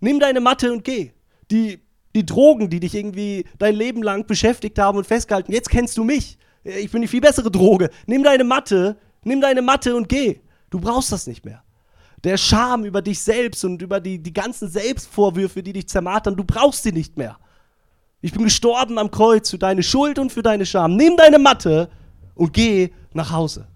Nimm 0.00 0.20
deine 0.20 0.40
Matte 0.40 0.72
und 0.72 0.84
geh. 0.84 1.10
Die, 1.50 1.80
die 2.14 2.24
Drogen, 2.24 2.70
die 2.70 2.80
dich 2.80 2.94
irgendwie 2.94 3.44
dein 3.58 3.74
Leben 3.74 4.02
lang 4.02 4.26
beschäftigt 4.26 4.78
haben 4.78 4.96
und 4.96 5.06
festgehalten, 5.06 5.52
jetzt 5.52 5.68
kennst 5.68 5.98
du 5.98 6.04
mich. 6.04 6.38
Ich 6.64 6.90
bin 6.90 7.02
die 7.02 7.08
viel 7.08 7.20
bessere 7.20 7.50
Droge. 7.50 7.90
Nimm 8.06 8.22
deine 8.22 8.44
Matte, 8.44 8.96
nimm 9.24 9.40
deine 9.40 9.62
Matte 9.62 9.96
und 9.96 10.08
geh. 10.08 10.40
Du 10.70 10.80
brauchst 10.80 11.12
das 11.12 11.26
nicht 11.26 11.44
mehr. 11.44 11.62
Der 12.24 12.36
Scham 12.36 12.84
über 12.84 13.02
dich 13.02 13.20
selbst 13.20 13.64
und 13.64 13.82
über 13.82 14.00
die, 14.00 14.18
die 14.22 14.32
ganzen 14.32 14.68
Selbstvorwürfe, 14.68 15.62
die 15.62 15.72
dich 15.72 15.88
zermartern, 15.88 16.36
du 16.36 16.44
brauchst 16.44 16.84
sie 16.84 16.92
nicht 16.92 17.16
mehr. 17.16 17.36
Ich 18.20 18.32
bin 18.32 18.44
gestorben 18.44 18.98
am 18.98 19.10
Kreuz 19.10 19.50
für 19.50 19.58
deine 19.58 19.82
Schuld 19.82 20.20
und 20.20 20.30
für 20.30 20.42
deine 20.42 20.64
Scham. 20.64 20.94
Nimm 20.94 21.16
deine 21.16 21.40
Matte 21.40 21.90
und 22.36 22.52
geh 22.52 22.90
nach 23.12 23.32
Hause. 23.32 23.66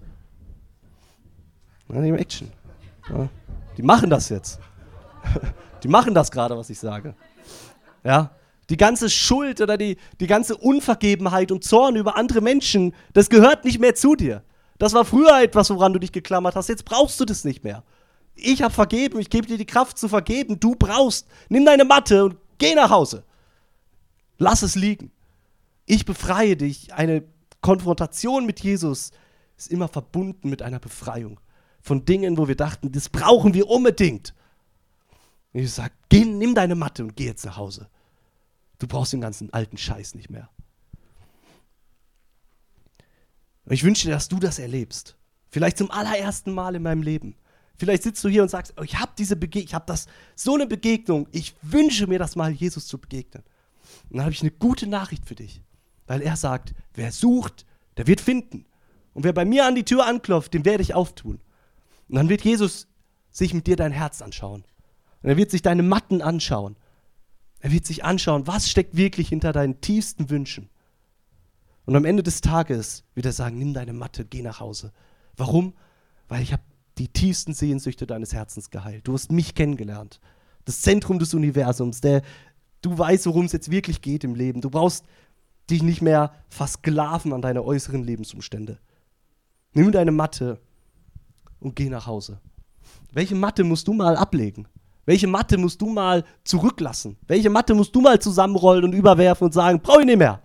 Na, 1.88 2.01
die 2.01 2.11
Action. 2.11 2.53
Ja, 3.09 3.29
die 3.77 3.83
machen 3.83 4.11
das 4.11 4.29
jetzt. 4.29 4.61
Die 5.83 5.88
machen 5.88 6.14
das 6.14 6.31
gerade, 6.31 6.57
was 6.57 6.70
ich 6.70 6.79
sage. 6.79 7.14
Ja, 8.03 8.31
die 8.70 8.76
ganze 8.76 9.11
Schuld 9.11 9.61
oder 9.61 9.76
die, 9.76 9.96
die 10.20 10.26
ganze 10.26 10.57
Unvergebenheit 10.57 11.52
und 11.52 11.64
Zorn 11.64 11.96
über 11.96 12.16
andere 12.16 12.40
Menschen, 12.40 12.94
das 13.12 13.31
gehört 13.31 13.64
nicht 13.64 13.79
mehr 13.79 13.94
zu 13.94 14.16
dir. 14.16 14.42
Das 14.79 14.92
war 14.92 15.05
früher 15.05 15.40
etwas, 15.40 15.70
woran 15.70 15.92
du 15.92 15.98
dich 15.98 16.12
geklammert 16.12 16.57
hast. 16.57 16.68
Jetzt 16.68 16.85
brauchst 16.85 17.18
du 17.20 17.24
das 17.24 17.44
nicht 17.44 17.64
mehr. 17.64 17.83
Ich 18.35 18.62
habe 18.62 18.74
vergeben, 18.74 19.18
ich 19.18 19.31
gebe 19.31 19.46
dir 19.46 19.57
die 19.57 19.66
Kraft 19.66 19.98
zu 19.98 20.09
vergeben. 20.09 20.61
Du 20.61 20.74
brauchst. 20.74 21.26
Nimm 21.48 21.64
deine 21.64 21.85
Matte 21.85 22.24
und 22.24 22.37
geh 22.59 22.74
nach 22.74 22.90
Hause. 22.90 23.24
Lass 24.37 24.62
es 24.62 24.74
liegen. 24.74 25.11
Ich 25.87 26.05
befreie 26.05 26.57
dich. 26.57 26.92
Eine 26.92 27.24
Konfrontation 27.62 28.44
mit 28.44 28.61
Jesus 28.61 29.12
ist 29.57 29.70
immer 29.70 29.88
verbunden 29.88 30.50
mit 30.50 30.61
einer 30.61 30.79
Befreiung 30.79 31.40
von 31.81 32.05
Dingen, 32.05 32.37
wo 32.37 32.48
wir 32.48 32.57
dachten, 32.57 32.92
das 32.92 33.09
brauchen 33.09 33.55
wir 33.55 33.68
unbedingt. 33.68 34.35
Und 35.52 35.61
ich 35.61 35.72
sage, 35.72 35.94
nimm 36.12 36.55
deine 36.55 36.74
Matte 36.74 37.05
und 37.05 37.16
geh 37.16 37.26
jetzt 37.26 37.46
nach 37.46 37.57
Hause. 37.57 37.88
Du 38.79 38.87
brauchst 38.87 39.12
den 39.12 39.21
ganzen 39.21 39.53
alten 39.53 39.77
Scheiß 39.77 40.15
nicht 40.15 40.31
mehr. 40.31 40.51
Und 43.65 43.73
ich 43.73 43.83
wünsche 43.83 44.07
dir, 44.07 44.15
dass 44.15 44.29
du 44.29 44.39
das 44.39 44.59
erlebst. 44.59 45.17
Vielleicht 45.49 45.79
zum 45.79 45.91
allerersten 45.91 46.53
Mal 46.53 46.75
in 46.75 46.83
meinem 46.83 47.03
Leben. 47.03 47.37
Vielleicht 47.77 48.05
sitzt 48.05 48.23
du 48.25 48.29
hier 48.29 48.43
und 48.43 48.49
sagst, 48.49 48.75
oh, 48.79 48.83
ich 48.83 48.99
habe 48.99 49.12
diese 49.19 49.37
Begegnung, 49.37 49.67
ich 49.67 49.75
habe 49.75 49.85
das 49.87 50.07
so 50.35 50.55
eine 50.55 50.67
Begegnung. 50.67 51.29
Ich 51.33 51.55
wünsche 51.62 52.07
mir 52.07 52.19
das 52.19 52.37
mal 52.37 52.51
Jesus 52.51 52.87
zu 52.87 52.99
begegnen. 52.99 53.43
Und 54.09 54.17
dann 54.17 54.23
habe 54.25 54.33
ich 54.33 54.41
eine 54.41 54.51
gute 54.51 54.87
Nachricht 54.87 55.27
für 55.27 55.35
dich, 55.35 55.62
weil 56.07 56.23
er 56.23 56.37
sagt, 56.37 56.75
wer 56.95 57.12
sucht, 57.12 57.67
der 57.97 58.07
wird 58.07 58.21
finden. 58.21 58.67
Und 59.15 59.25
wer 59.25 59.33
bei 59.33 59.45
mir 59.45 59.67
an 59.67 59.75
die 59.75 59.85
Tür 59.85 60.07
anklopft, 60.07 60.55
dem 60.55 60.65
werde 60.65 60.83
ich 60.83 60.95
auftun. 60.95 61.41
Und 62.09 62.15
dann 62.15 62.29
wird 62.29 62.43
Jesus 62.43 62.89
sich 63.31 63.53
mit 63.53 63.67
dir 63.67 63.77
dein 63.77 63.93
Herz 63.93 64.23
anschauen. 64.23 64.65
Und 65.23 65.29
er 65.29 65.37
wird 65.37 65.51
sich 65.51 65.62
deine 65.62 65.83
Matten 65.83 66.23
anschauen. 66.23 66.77
Er 67.61 67.73
wird 67.73 67.87
sich 67.87 68.05
anschauen, 68.05 68.47
was 68.47 68.71
steckt 68.71 68.97
wirklich 68.97 69.29
hinter 69.29 69.53
deinen 69.53 69.81
tiefsten 69.81 70.31
Wünschen. 70.31 70.69
Und 71.85 71.97
am 71.97 72.05
Ende 72.05 72.23
des 72.23 72.40
Tages 72.40 73.05
wird 73.14 73.27
er 73.27 73.33
sagen, 73.33 73.59
nimm 73.59 73.73
deine 73.73 73.92
Matte, 73.92 74.25
geh 74.25 74.42
nach 74.42 74.61
Hause. 74.61 74.92
Warum? 75.37 75.75
Weil 76.29 76.42
ich 76.42 76.53
habe 76.53 76.62
die 76.99 77.09
tiefsten 77.09 77.55
Sehnsüchte 77.55 78.07
deines 78.07 78.33
Herzens 78.33 78.71
geheilt. 78.71 79.07
Du 79.07 79.12
hast 79.14 79.31
mich 79.31 79.55
kennengelernt. 79.55 80.21
Das 80.64 80.83
Zentrum 80.83 81.19
des 81.19 81.35
Universums. 81.35 82.01
Der, 82.01 82.23
du 82.83 82.97
weißt, 82.99 83.27
worum 83.27 83.45
es 83.45 83.53
jetzt 83.53 83.71
wirklich 83.71 84.03
geht 84.03 84.25
im 84.25 84.35
Leben. 84.35 84.61
Du 84.61 84.71
brauchst 84.71 85.05
dich 85.71 85.83
nicht 85.83 86.03
mehr 86.03 86.35
versklaven 86.49 87.33
an 87.33 87.42
deine 87.42 87.64
äußeren 87.64 88.03
Lebensumstände. 88.03 88.79
Nimm 89.73 89.92
deine 89.92 90.12
Matte 90.12 90.61
und 91.61 91.77
geh 91.77 91.88
nach 91.88 92.07
Hause. 92.07 92.40
Welche 93.12 93.35
Matte 93.35 93.64
musst 93.64 93.88
du 93.88 93.92
mal 93.92 94.16
ablegen? 94.16 94.66
Welche 95.07 95.29
Matte 95.29 95.57
musst 95.57 95.81
du 95.81 95.87
mal 95.87 96.25
zurücklassen? 96.45 97.16
Welche 97.27 97.49
Matte 97.49 97.75
musst 97.75 97.95
du 97.95 98.01
mal 98.01 98.21
zusammenrollen 98.21 98.85
und 98.85 98.92
überwerfen 98.92 99.47
und 99.47 99.53
sagen, 99.53 99.81
brauche 99.81 100.01
ich 100.01 100.07
nicht 100.07 100.19
mehr? 100.19 100.42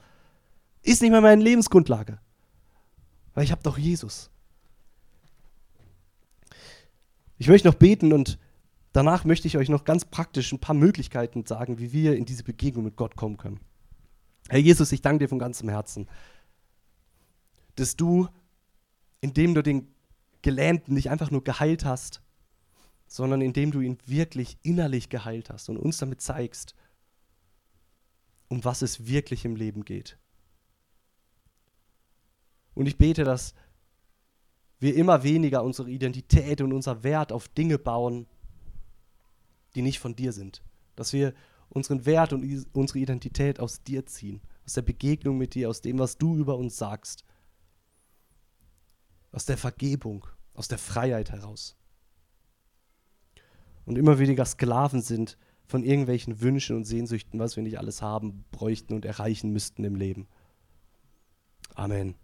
Ist 0.84 1.02
nicht 1.02 1.12
mehr 1.12 1.22
meine 1.22 1.42
Lebensgrundlage. 1.44 2.20
Weil 3.34 3.44
ich 3.44 3.52
habe 3.52 3.64
doch 3.64 3.78
Jesus. 3.78 4.30
Ich 7.40 7.48
möchte 7.48 7.68
noch 7.68 7.76
beten 7.76 8.14
und 8.14 8.38
danach 8.94 9.26
möchte 9.26 9.48
ich 9.48 9.58
euch 9.58 9.68
noch 9.68 9.84
ganz 9.84 10.06
praktisch 10.06 10.52
ein 10.52 10.60
paar 10.60 10.76
Möglichkeiten 10.76 11.44
sagen, 11.46 11.80
wie 11.80 11.92
wir 11.92 12.16
in 12.16 12.26
diese 12.26 12.44
Begegnung 12.44 12.84
mit 12.84 12.96
Gott 12.96 13.16
kommen 13.16 13.38
können. 13.38 13.60
Herr 14.48 14.60
Jesus, 14.60 14.92
ich 14.92 15.02
danke 15.02 15.24
dir 15.24 15.30
von 15.30 15.40
ganzem 15.40 15.70
Herzen, 15.70 16.08
dass 17.76 17.96
du, 17.96 18.28
indem 19.22 19.56
du 19.56 19.64
den 19.64 19.88
Gelähmten 20.44 20.94
nicht 20.94 21.10
einfach 21.10 21.32
nur 21.32 21.44
geheilt 21.44 21.84
hast, 21.84 22.21
sondern 23.12 23.42
indem 23.42 23.72
du 23.72 23.82
ihn 23.82 23.98
wirklich 24.06 24.58
innerlich 24.64 25.10
geheilt 25.10 25.50
hast 25.50 25.68
und 25.68 25.76
uns 25.76 25.98
damit 25.98 26.22
zeigst, 26.22 26.76
um 28.48 28.64
was 28.64 28.82
es 28.82 29.06
wirklich 29.06 29.44
im 29.44 29.58
Leben 29.58 29.84
geht. 29.84 30.18
Und 32.74 32.86
ich 32.86 32.98
bete, 32.98 33.26
dass 33.26 33.54
wir 34.80 34.96
immer 34.96 35.24
weniger 35.24 35.62
unsere 35.62 35.92
Identität 35.92 36.62
und 36.62 36.72
unser 36.72 37.04
Wert 37.04 37.34
auf 37.34 37.50
Dinge 37.50 37.78
bauen, 37.78 38.28
die 39.76 39.82
nicht 39.82 40.00
von 40.00 40.16
dir 40.16 40.32
sind. 40.32 40.64
Dass 40.96 41.12
wir 41.12 41.34
unseren 41.68 42.06
Wert 42.06 42.32
und 42.32 42.66
unsere 42.72 43.00
Identität 43.00 43.60
aus 43.60 43.84
dir 43.84 44.06
ziehen, 44.06 44.40
aus 44.66 44.76
der 44.76 44.84
Begegnung 44.84 45.38
mit 45.38 45.54
dir, 45.54 45.70
aus 45.70 45.82
dem, 45.82 46.00
was 46.00 46.18
du 46.18 46.38
über 46.38 46.56
uns 46.56 46.78
sagst, 46.78 47.26
aus 49.34 49.44
der 49.44 49.58
Vergebung, 49.58 50.26
aus 50.54 50.70
der 50.70 50.78
Freiheit 50.78 51.30
heraus. 51.30 51.76
Und 53.86 53.98
immer 53.98 54.20
weniger 54.20 54.46
Sklaven 54.46 55.02
sind 55.02 55.38
von 55.66 55.84
irgendwelchen 55.84 56.42
Wünschen 56.42 56.76
und 56.76 56.86
Sehnsüchten, 56.86 57.40
was 57.40 57.56
wir 57.56 57.64
nicht 57.64 57.80
alles 57.80 58.02
haben, 58.02 58.44
bräuchten 58.52 58.94
und 58.94 59.06
erreichen 59.06 59.52
müssten 59.52 59.84
im 59.84 59.96
Leben. 59.96 60.28
Amen. 61.76 62.16